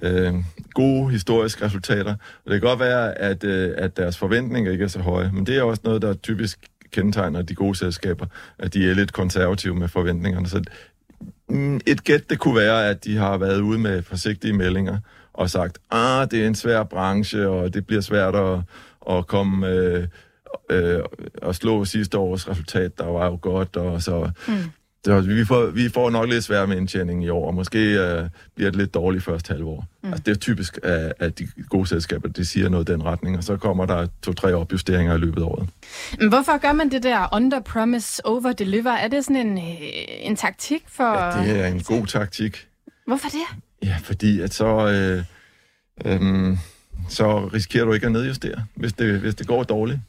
[0.01, 0.33] øh,
[0.73, 2.15] gode historiske resultater.
[2.45, 5.45] Og det kan godt være, at, øh, at deres forventninger ikke er så høje, men
[5.45, 6.59] det er også noget, der typisk
[6.91, 8.25] kendetegner de gode selskaber,
[8.59, 10.47] at de er lidt konservative med forventningerne.
[10.47, 10.63] Så
[11.49, 14.97] mm, et gæt, det kunne være, at de har været ude med forsigtige meldinger
[15.33, 18.59] og sagt, ah, det er en svær branche, og det bliver svært at,
[19.09, 20.07] at komme øh,
[20.69, 20.99] øh,
[21.41, 24.31] og slå sidste års resultat, der var jo godt, og så...
[24.47, 24.53] Mm.
[25.05, 28.29] Så vi får, vi får nok lidt svært med indtjening i år, og måske øh,
[28.55, 29.85] bliver det lidt dårligt første halvår.
[30.03, 30.09] Mm.
[30.09, 33.37] Altså, det er typisk, at, at de gode selskaber, de siger noget i den retning,
[33.37, 35.69] og så kommer der to-tre opjusteringer i løbet af året.
[36.19, 38.91] Men hvorfor gør man det der under promise, over deliver?
[38.91, 39.63] Er det sådan en, øh,
[40.21, 41.17] en taktik for...
[41.17, 42.67] Ja, det er en god taktik.
[43.07, 43.59] Hvorfor det?
[43.83, 45.23] Ja, fordi at så, øh,
[46.05, 46.57] øh,
[47.09, 49.99] så risikerer du ikke at nedjustere, hvis det, hvis det går dårligt.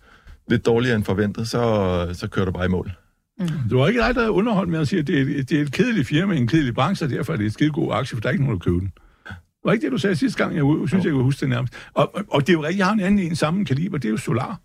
[0.48, 2.92] Lidt dårligere end forventet, så, så kører du bare i mål.
[3.40, 5.62] Det var ikke dig, der underholdt med at sige, at det er, et- det er
[5.62, 8.20] et kedeligt firma, en kedelig branche, og derfor er det et skide god aktie, for
[8.20, 8.92] der er ikke nogen, der køber den.
[9.26, 11.74] Det var ikke det, du sagde sidste gang, jeg synes, jeg kunne huske det nærmest.
[11.94, 14.08] Og, og, og det er jo rigtigt, jeg har en anden en samme kaliber, det
[14.08, 14.60] er jo Solar,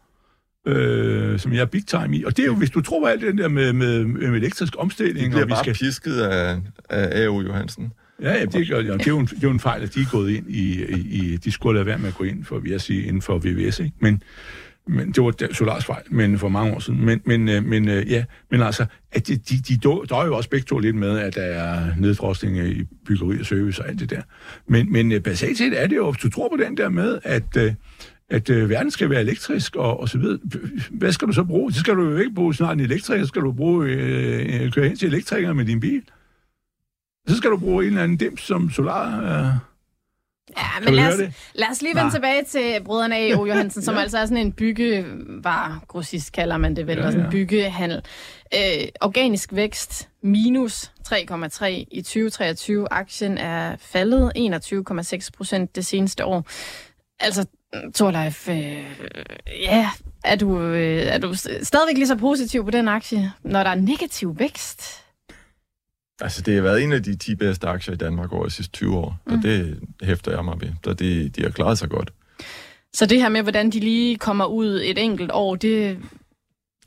[0.68, 2.24] øh, som jeg er big time i.
[2.24, 4.74] Og det er jo, hvis du tror på alt det der med, med, med elektrisk
[4.78, 5.74] omstilling, bliver og vi bare skal...
[5.74, 6.58] pisket af,
[6.90, 7.42] af A.O.
[7.42, 7.92] Johansen.
[8.22, 9.96] Ja, ja, det, gør, ja, det, er jo en, det er jo en fejl, at
[9.96, 11.00] de er gået ind i, i,
[11.34, 13.38] i de skulle lade være med at gå ind for, vil jeg sige, inden for
[13.44, 13.92] VVS, ikke?
[14.00, 14.22] Men,
[14.88, 17.06] men det var Solars fejl, men for mange år siden.
[17.06, 20.26] Men, men, øh, men øh, ja, men altså, at de, de, de dør, der er
[20.26, 23.82] jo også begge to lidt med, at der er nedfrostning øh, i byggeri og service
[23.82, 24.22] og alt det der.
[24.68, 27.20] Men, men øh, basalt set er det jo, hvis du tror på den der med,
[27.24, 27.74] at, øh,
[28.30, 30.40] at øh, verden skal være elektrisk og, og så videre.
[30.92, 31.74] Hvad skal du så bruge?
[31.74, 34.72] Så skal du jo ikke bruge snart en elektriker, så skal du bruge, øh, øh
[34.72, 36.04] køre hen til elektriker med din bil.
[37.28, 39.24] Så skal du bruge en eller anden dims som solar.
[39.24, 39.75] Øh.
[40.58, 41.20] Ja, men lad os,
[41.56, 42.12] lad os lige vende Nej.
[42.16, 43.46] tilbage til brødrene A.O.
[43.46, 44.02] Johansen, som Ja.
[44.02, 47.30] altså er sådan en byggevaregrossist, kalder man det vel, Ja, ja, sådan ja.
[47.32, 48.02] byggehandel.
[48.56, 52.88] Øh, organisk vækst minus 3,3 i 2023.
[52.94, 54.32] Aktien er faldet
[55.24, 56.46] 21,6 procent det seneste år.
[57.20, 57.46] Altså,
[57.96, 58.86] Torleif, øh,
[59.62, 59.90] ja,
[60.24, 61.34] er du, øh, er du
[61.64, 65.05] stadigvæk lige så positiv på den aktie, når der er negativ vækst?
[66.22, 68.72] Altså, det har været en af de 10 bedste aktier i Danmark over de sidste
[68.72, 70.70] 20 år, og det hæfter jeg mig ved.
[70.84, 72.14] Så de, de har klaret sig godt.
[72.94, 75.98] Så det her med, hvordan de lige kommer ud et enkelt år, det,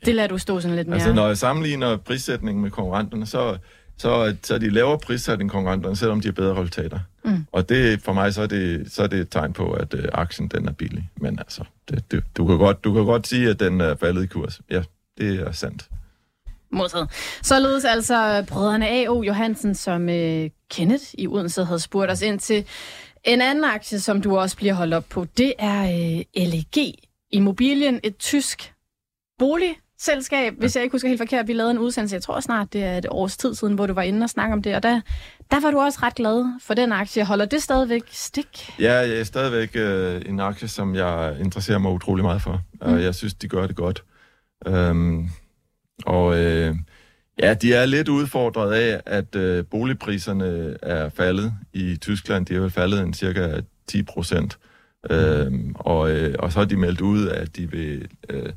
[0.05, 0.95] Det lader du stå sådan lidt mere.
[0.95, 3.57] Altså, når jeg sammenligner prissætningen med konkurrenterne, så,
[3.97, 6.99] så, så de lavere prissat end konkurrenterne, selvom de har bedre resultater.
[7.25, 7.45] Mm.
[7.51, 10.05] Og det, for mig, så er det, så er det et tegn på, at øh,
[10.13, 11.09] aktien den er billig.
[11.17, 14.23] Men altså, det, det, du, kan godt, du kan godt sige, at den er faldet
[14.23, 14.61] i kurs.
[14.71, 14.83] Ja,
[15.17, 15.89] det er sandt.
[16.71, 17.09] Modtaget.
[17.43, 19.23] Således altså brødrene A.O.
[19.23, 22.65] Johansen, som øh, Kenneth i Odense havde spurgt os ind til.
[23.23, 26.93] En anden aktie, som du også bliver holdt op på, det er øh, LEG
[27.31, 28.73] Immobilien, et tysk
[29.39, 31.47] boligselskab, hvis jeg ikke husker helt forkert.
[31.47, 33.93] Vi lavede en udsendelse, jeg tror snart, det er et års tid siden, hvor du
[33.93, 35.01] var inde og snakke om det, og der,
[35.51, 37.25] der var du også ret glad for den aktie.
[37.25, 38.73] Holder det stadigvæk stik?
[38.79, 42.61] Ja, jeg er stadigvæk øh, en aktie, som jeg interesserer mig utrolig meget for.
[42.73, 42.93] Mm.
[42.93, 44.03] Og jeg synes, de gør det godt.
[44.67, 45.29] Øhm,
[46.05, 46.75] og øh,
[47.39, 52.45] ja, de er lidt udfordret af, at øh, boligpriserne er faldet i Tyskland.
[52.45, 54.57] De er vel faldet en cirka 10 procent.
[55.09, 58.49] Øh, og, øh, og så har de meldt ud, at de vil øh,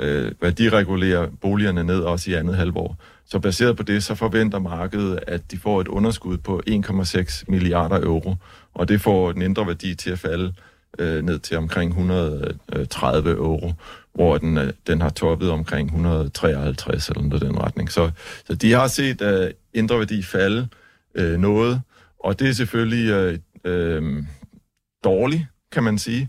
[0.00, 2.96] øh, værdiregulere boligerne ned også i andet halvår.
[3.24, 8.00] Så baseret på det, så forventer markedet, at de får et underskud på 1,6 milliarder
[8.02, 8.34] euro,
[8.74, 10.52] og det får den indre værdi til at falde
[10.98, 13.72] øh, ned til omkring 130 øh, euro,
[14.14, 17.92] hvor den, øh, den har toppet omkring 153 eller noget den retning.
[17.92, 18.10] Så,
[18.46, 20.68] så de har set øh, indre værdi falde
[21.14, 21.82] øh, noget,
[22.18, 24.24] og det er selvfølgelig øh, øh,
[25.04, 26.28] dårligt, kan man sige.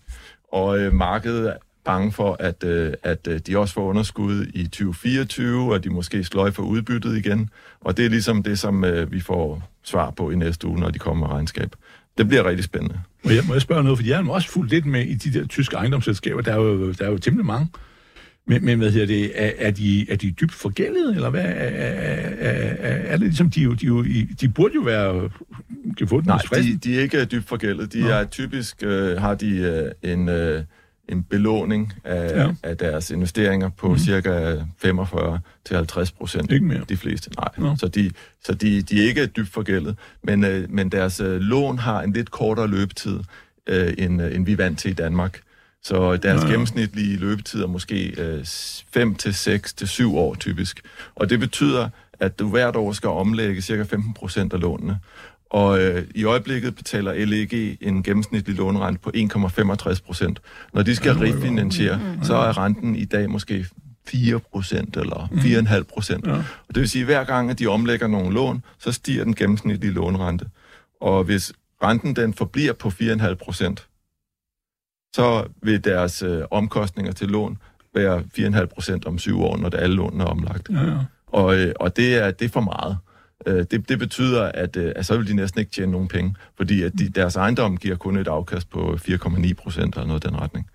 [0.52, 4.64] Og øh, markedet er bange for, at, øh, at øh, de også får underskud i
[4.64, 7.50] 2024, og de måske sløjfer udbyttet igen.
[7.80, 10.90] Og det er ligesom det, som øh, vi får svar på i næste uge, når
[10.90, 11.76] de kommer med regnskab.
[12.18, 13.00] Det bliver rigtig spændende.
[13.24, 15.40] Må jeg, må jeg spørge noget, for jeg er også fuldt lidt med i de
[15.40, 16.42] der tyske ejendomsselskaber.
[16.42, 17.68] Der er jo, der er jo temmelig mange.
[18.48, 21.44] Men, men hvad hedder det, er, er, de, er de dybt forgældet, eller hvad?
[21.44, 24.04] Er, er, er, er det ligesom, de, jo, de, jo,
[24.42, 25.30] de burde jo være
[25.98, 27.94] gefundet Nej, de, de er ikke dybt forgældet.
[27.94, 28.08] De Nå.
[28.08, 29.50] er typisk, øh, har de
[30.04, 30.64] øh, en, øh,
[31.12, 32.54] en belåning af, ja.
[32.64, 33.98] af deres investeringer på mm.
[33.98, 36.52] cirka 45 til 50 procent.
[36.52, 36.82] Ikke mere.
[36.90, 37.50] De fleste, nej.
[37.58, 37.76] Nå.
[37.76, 38.12] Så, de,
[38.46, 39.96] så de, de er ikke dybt forgældet.
[40.24, 43.20] Men, øh, men deres øh, lån har en lidt kortere løbetid,
[43.68, 45.42] øh, end, øh, end vi er vant til i Danmark.
[45.84, 46.52] Så deres ja, ja.
[46.52, 48.16] gennemsnitlige løbetid er måske
[48.94, 50.82] 5 øh, til 6 til 7 år typisk.
[51.16, 51.90] Og det betyder,
[52.20, 55.00] at du hvert år skal omlægge cirka 15 procent af lånene.
[55.52, 60.42] Og øh, i øjeblikket betaler LEG en gennemsnitlig lånerente på 1,65 procent.
[60.74, 62.24] Når de skal ja, refinansiere, mm.
[62.24, 63.66] så er renten i dag måske
[64.08, 65.86] 4 procent eller 4,5 mm.
[65.94, 66.28] procent.
[66.28, 66.34] Ja.
[66.34, 69.36] Og det vil sige, at hver gang, at de omlægger nogle lån, så stiger den
[69.36, 70.46] gennemsnitlige lånerente.
[71.02, 73.88] Og hvis renten den forbliver på 4,5 procent,
[75.16, 77.58] så vil deres øh, omkostninger til lån
[77.94, 80.70] være 4,5 procent om syv år, når det alle lånene er omlagt.
[80.70, 80.98] Ja, ja.
[81.28, 82.98] Og, øh, og det, er, det er for meget.
[83.46, 86.36] Øh, det, det betyder, at, øh, at så vil de næsten ikke tjene nogen penge,
[86.58, 90.28] fordi at de, deres ejendom giver kun et afkast på 4,9 procent eller noget i
[90.28, 90.70] den retning.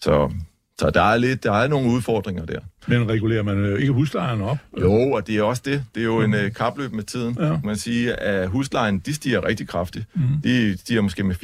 [0.00, 0.30] Så,
[0.78, 2.60] så der er, lidt, der er nogle udfordringer der.
[2.86, 4.58] Men regulerer man øh, ikke huslejen op?
[4.80, 5.84] Jo, og det er også det.
[5.94, 7.36] Det er jo en uh, kapløb med tiden.
[7.40, 7.58] Ja.
[7.64, 10.06] Man siger, at huslejen, de stiger rigtig kraftigt.
[10.14, 10.22] Mm.
[10.44, 11.34] De stiger måske med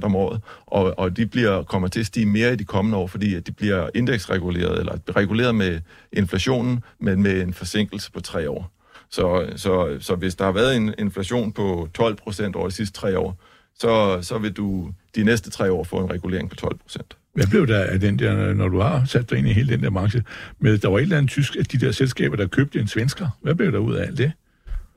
[0.00, 2.98] 4% om året, og, og de bliver, kommer til at stige mere i de kommende
[2.98, 5.80] år, fordi at de bliver indeksreguleret, eller reguleret med
[6.12, 8.79] inflationen, men med en forsinkelse på tre år.
[9.10, 13.00] Så, så, så hvis der har været en inflation på 12 procent over de sidste
[13.00, 13.38] tre år,
[13.78, 17.16] så, så vil du de næste tre år få en regulering på 12 procent.
[17.34, 19.82] Hvad blev der af den der, når du har sat dig ind i hele den
[19.82, 20.24] der branche?
[20.58, 23.28] Med, der var et eller andet tysk at de der selskaber, der købte en svensker.
[23.42, 24.32] Hvad blev der ud af alt det?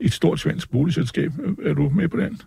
[0.00, 1.32] Et stort svensk boligselskab.
[1.64, 2.40] Er du med på den?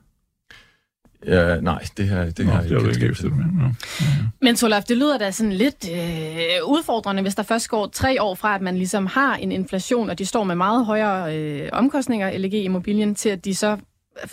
[1.26, 3.46] Ja, nej, det her, det Nå, har du ikke efter med.
[3.62, 3.68] Ja.
[4.02, 4.06] Ja.
[4.42, 8.36] Men Solaf, det lyder da sådan lidt øh, udfordrende, hvis der først går tre år
[8.36, 12.38] fra, at man ligesom har en inflation, og de står med meget højere øh, omkostninger,
[12.38, 13.78] LG Immobilien, til at de så,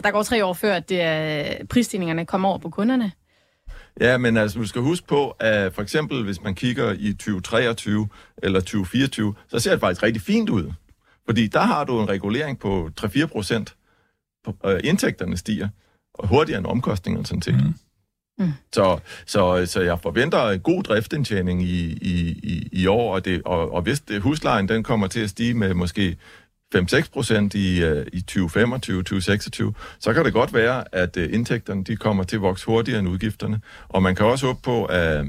[0.05, 3.13] der går tre år før, at det er, prisstigningerne kommer over på kunderne.
[4.01, 8.09] Ja, men altså, du skal huske på, at for eksempel, hvis man kigger i 2023
[8.43, 10.73] eller 2024, så ser det faktisk rigtig fint ud.
[11.27, 13.77] Fordi der har du en regulering på 3-4 procent.
[14.67, 15.69] Øh, indtægterne stiger
[16.15, 17.65] og hurtigere end omkostningerne sådan set.
[17.65, 17.75] Mm.
[18.39, 18.53] Mm.
[18.73, 23.43] Så, så, så jeg forventer en god driftindtjening i, i, i, i år, og, det,
[23.45, 26.17] og, og hvis det, huslejen den kommer til at stige med måske
[26.75, 31.85] 5-6 procent i, uh, i 2025, 2026, så kan det godt være, at uh, indtægterne
[31.85, 33.61] de kommer til at vokse hurtigere end udgifterne.
[33.89, 35.27] Og man kan også håbe på, at,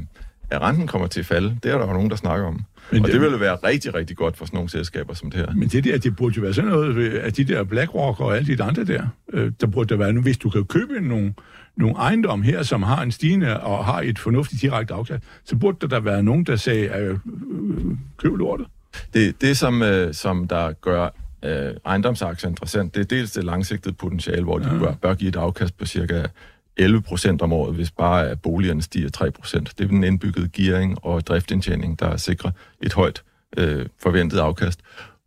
[0.49, 1.59] at renten kommer til at falde.
[1.63, 2.65] Det er der jo nogen, der snakker om.
[2.91, 5.39] Men og det, det ville være rigtig, rigtig godt for sådan nogle selskaber som det
[5.39, 5.53] her.
[5.55, 8.57] Men det der, det burde jo være sådan noget, at de der BlackRock og alle
[8.57, 11.33] de andre der, øh, der burde der være, hvis du kan købe nogle,
[11.77, 15.77] nogle ejendom her, som har en stigende og har et fornuftigt direkte afkast, så burde
[15.81, 17.85] der, der være nogen, der sagde, øh, øh,
[18.17, 18.67] køb lortet.
[19.13, 21.09] Det, det som, øh, som der gør
[21.45, 24.79] øh, ejendomsaktier interessant, det er dels det langsigtede potentiale, hvor de ja.
[24.79, 26.23] bør, bør give et afkast på cirka
[26.77, 29.73] 11 procent om året, hvis bare boligerne stiger 3 procent.
[29.77, 32.51] Det er den indbyggede gearing og driftindtjening, der sikrer
[32.81, 33.23] et højt
[33.57, 34.79] øh, forventet afkast.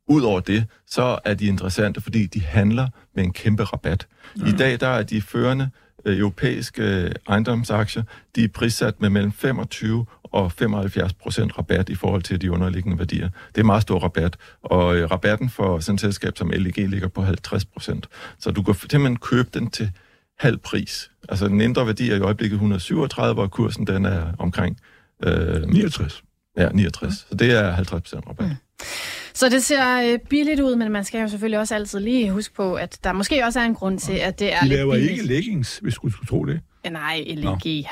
[0.06, 4.06] Udover det, så er de interessante, fordi de handler med en kæmpe rabat.
[4.46, 5.70] I dag der er de førende
[6.04, 8.02] øh, europæiske øh, ejendomsaktier,
[8.36, 12.98] de er prissat med mellem 25 og 75 procent rabat i forhold til de underliggende
[12.98, 13.28] værdier.
[13.54, 17.08] Det er meget stor rabat, og øh, rabatten for sådan et selskab som LEG ligger
[17.08, 18.08] på 50 procent.
[18.38, 19.90] Så du kan simpelthen købe den til
[20.38, 21.10] halv pris.
[21.28, 24.76] Altså den indre værdi er i øjeblikket 137, hvor kursen den er omkring
[25.24, 26.22] øh, 69.
[26.56, 27.14] Ja, 69.
[27.30, 28.48] Så det er 50 procent rabat.
[28.48, 28.54] Mm.
[29.34, 32.54] Så det ser øh, billigt ud, men man skal jo selvfølgelig også altid lige huske
[32.54, 34.94] på, at der måske også er en grund til, at det er De lidt laver
[34.94, 35.12] billigt.
[35.12, 36.60] ikke leggings, hvis du skulle tro det.
[36.90, 37.86] Nej, LG.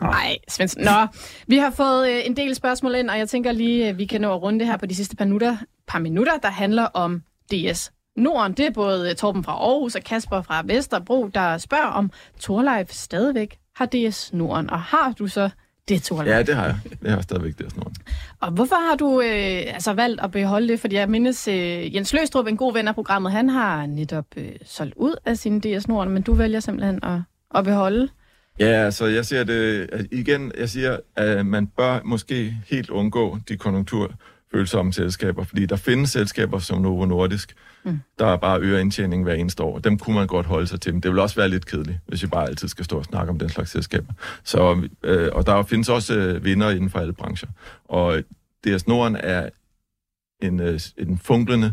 [0.00, 0.84] Nej, Svendsen.
[0.84, 1.06] Nå,
[1.46, 4.20] vi har fået øh, en del spørgsmål ind, og jeg tænker lige, at vi kan
[4.20, 5.56] nå at runde det her på de sidste par minutter,
[5.88, 8.52] par minutter der handler om DS Norden.
[8.52, 12.10] Det er både Torben fra Aarhus og Kasper fra Vesterbro, der spørger om
[12.40, 14.70] Torleif stadigvæk har DS Norden.
[14.70, 15.50] Og har du så
[15.88, 16.28] det, Torleif?
[16.28, 16.78] Ja, det har jeg.
[17.02, 17.96] Det har jeg stadigvæk DS Norden.
[18.40, 20.80] Og hvorfor har du øh, altså valgt at beholde det?
[20.80, 24.52] Fordi jeg mindes, øh, Jens Løstrup, en god ven af programmet, han har netop øh,
[24.64, 27.20] solgt ud af sin DS Norden, men du vælger simpelthen at,
[27.54, 28.08] at beholde.
[28.60, 33.56] Ja, altså jeg siger det igen, jeg siger, at man bør måske helt undgå de
[34.50, 38.00] konjunkturfølsomme selskaber, fordi der findes selskaber som Novo Nordisk, mm.
[38.18, 39.78] der bare øger indtjeningen hver eneste år.
[39.78, 42.22] Dem kunne man godt holde sig til, men det vil også være lidt kedeligt, hvis
[42.22, 44.12] vi bare altid skal stå og snakke om den slags selskaber.
[44.44, 47.48] Så, øh, og der findes også øh, vinder inden for alle brancher.
[47.84, 48.22] Og
[48.64, 49.48] DS Norden er
[50.42, 51.72] en, øh, en funklende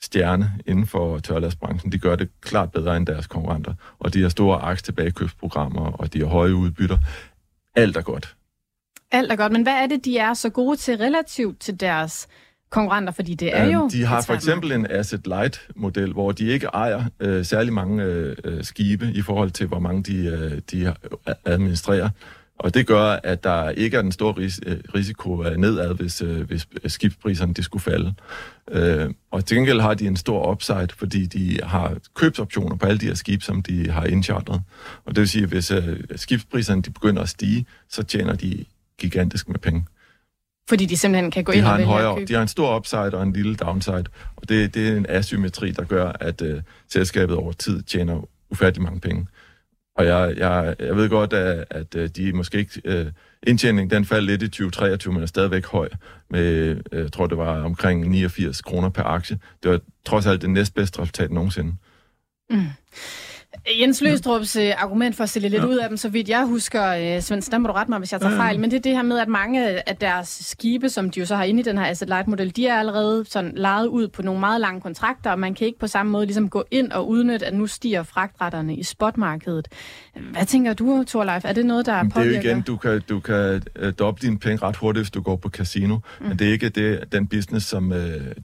[0.00, 1.92] stjerne inden for tørladsbranchen.
[1.92, 6.18] De gør det klart bedre end deres konkurrenter, og de har store aktietilbagekøbsprogrammer, og de
[6.18, 6.98] har høje udbytter.
[7.74, 8.37] Alt er godt.
[9.12, 12.28] Alt er godt, men hvad er det, de er så gode til relativt til deres
[12.70, 13.12] konkurrenter?
[13.12, 13.88] Fordi det er jo...
[13.92, 19.12] De har for eksempel en asset-light-model, hvor de ikke ejer øh, særlig mange øh, skibe
[19.14, 20.94] i forhold til, hvor mange de, øh, de
[21.44, 22.08] administrerer.
[22.58, 24.60] Og det gør, at der ikke er den store ris-
[24.94, 28.14] risiko nedad, hvis, øh, hvis skibspriserne de skulle falde.
[28.70, 32.98] Øh, og til gengæld har de en stor upside, fordi de har købsoptioner på alle
[32.98, 34.62] de her skibe, som de har indchartret.
[35.04, 38.64] Og det vil sige, at hvis øh, skibspriserne de begynder at stige, så tjener de
[38.98, 39.86] gigantisk med penge.
[40.68, 42.26] Fordi de simpelthen kan gå de ind har og en højere, købe.
[42.28, 44.04] De har en stor upside og en lille downside,
[44.36, 48.82] og det, det er en asymmetri, der gør, at øh, selskabet over tid tjener ufattelig
[48.82, 49.26] mange penge.
[49.96, 52.80] Og jeg, jeg, jeg ved godt, at, at øh, de måske ikke...
[52.84, 53.06] Øh,
[53.42, 55.88] indtjeningen den faldt lidt i 2023, men er stadigvæk høj.
[56.30, 59.38] Med, øh, jeg tror, det var omkring 89 kroner per aktie.
[59.62, 61.74] Det var trods alt det næstbedste resultat nogensinde.
[62.50, 62.66] Mm.
[63.80, 65.68] Jens Løstrups øh, argument for at stille lidt ja.
[65.68, 68.12] ud af dem, så vidt jeg husker, øh, Svendsen, der må du rette mig, hvis
[68.12, 68.40] jeg tager ja.
[68.40, 71.26] fejl, men det er det her med, at mange af deres skibe, som de jo
[71.26, 74.08] så har inde i den her asset light model, de er allerede sådan lejet ud
[74.08, 76.92] på nogle meget lange kontrakter, og man kan ikke på samme måde ligesom gå ind
[76.92, 79.68] og udnytte, at nu stiger fragtretterne i spotmarkedet.
[80.32, 81.44] Hvad tænker du, Torleif?
[81.44, 82.20] Er det noget, der påvirker?
[82.20, 85.10] Det er jo igen, du kan, du kan uh, doble dine penge ret hurtigt, hvis
[85.10, 86.26] du går på casino, mm.
[86.28, 87.98] men det er ikke det, den business, som uh,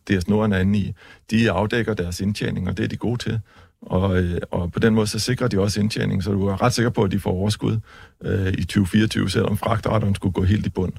[0.08, 0.94] DS Norden er inde i.
[1.30, 3.40] De afdækker deres indtjening, og det er de gode til.
[3.86, 6.72] Og, øh, og på den måde så sikrer de også indtjening, så du er ret
[6.72, 7.78] sikker på, at de får overskud
[8.24, 10.92] øh, i 2024, selvom fragtretterne skulle gå helt i bund,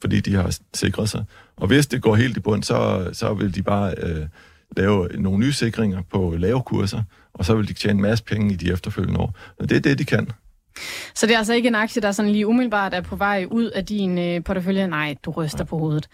[0.00, 1.24] fordi de har sikret sig.
[1.56, 4.26] Og hvis det går helt i bund, så, så vil de bare øh,
[4.76, 7.02] lave nogle nye sikringer på lave kurser,
[7.34, 9.34] og så vil de tjene en masse penge i de efterfølgende år.
[9.58, 10.28] Og det er det, de kan.
[11.14, 13.64] Så det er altså ikke en aktie, der sådan lige umiddelbart er på vej ud
[13.64, 14.86] af din øh, portefølje?
[14.86, 15.64] Nej, du ryster ja.
[15.64, 16.08] på hovedet.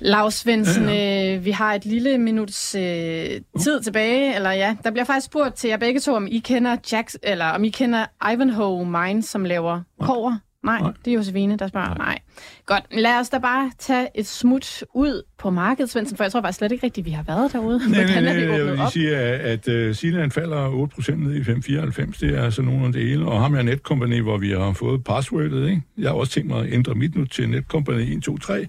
[0.00, 1.36] Lars Svendsen, ja, ja.
[1.36, 5.54] Øh, vi har et lille minuts øh, tid tilbage, eller ja, der bliver faktisk spurgt
[5.54, 9.44] til jer begge to, om I kender Jack, eller om I kender Ivanhoe Mines, som
[9.44, 10.36] laver kover.
[10.64, 11.94] Nej, Nej, det er Josefine, der spørger.
[11.94, 11.96] Nej.
[11.98, 12.18] Nej.
[12.66, 16.40] Godt, lad os da bare tage et smut ud på markedet, Svendsen, for jeg tror
[16.40, 17.80] bare slet ikke rigtigt, vi har været derude.
[17.90, 18.92] Nej, nej, nej, jeg vil op?
[18.92, 22.18] sige, at, at uh, Silan falder 8% ned i 594.
[22.18, 23.26] Det er altså nogle af det hele.
[23.26, 25.68] Og ham er Netcompany, hvor vi har fået passwordet.
[25.68, 25.82] Ikke?
[25.98, 28.60] Jeg har også tænkt mig at ændre mit nu til Netcompany 1, 2, 3.
[28.60, 28.66] Uh,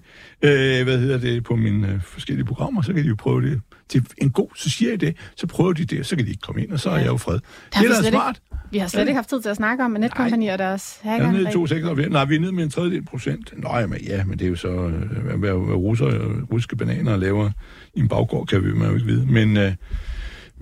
[0.84, 3.60] hvad hedder det på mine uh, forskellige programmer, så kan de jo prøve det
[3.92, 6.40] til en god, så siger jeg det, så prøver de det, så kan de ikke
[6.40, 6.96] komme ind, og så ja.
[6.96, 7.34] er jeg jo fred.
[7.34, 8.36] Der det er da smart.
[8.36, 9.06] Ikke, vi har slet ja.
[9.06, 10.00] ikke haft tid til at snakke om og
[10.58, 11.24] deres hacker.
[11.24, 11.66] Jeg er nede i 2,
[12.10, 13.52] Nej, vi er nede med en tredjedel procent.
[13.56, 17.16] Nå, jamen, ja, men det er jo så, hvad, hvad, hvad russer og russiske bananer
[17.16, 17.50] laver
[17.94, 19.26] i en baggård, kan vi man jo ikke vide.
[19.26, 19.72] Men, øh,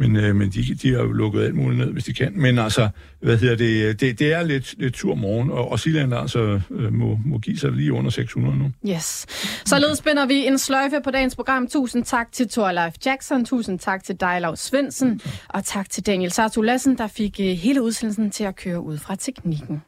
[0.01, 2.33] men, øh, men de, de har jo lukket alt muligt ned, hvis de kan.
[2.37, 2.89] Men altså,
[3.23, 6.95] hvad hedder det, det, det er lidt, lidt tur morgen, og, og Silland altså øh,
[6.95, 8.71] må, må give sig lige under 600 nu.
[8.89, 9.27] Yes.
[9.67, 11.67] Således spænder vi en sløjfe på dagens program.
[11.67, 16.33] Tusind tak til Thorleif Jackson, tusind tak til dig, Lars Svendsen, og tak til Daniel
[16.33, 19.83] Sartu Lassen, der fik øh, hele udsendelsen til at køre ud fra teknikken.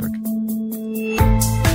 [0.00, 1.69] Tak.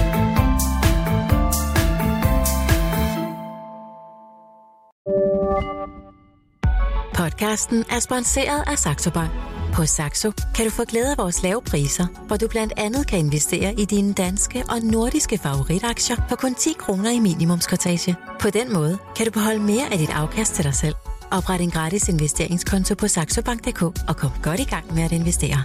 [7.26, 9.32] Podcasten er sponsoreret af Saxo Bank.
[9.74, 13.20] På Saxo kan du få glæde af vores lave priser, hvor du blandt andet kan
[13.20, 18.16] investere i dine danske og nordiske favoritaktier for kun 10 kroner i minimumskortage.
[18.40, 20.96] På den måde kan du beholde mere af dit afkast til dig selv.
[21.32, 25.64] Opret en gratis investeringskonto på saxobank.dk og kom godt i gang med at investere.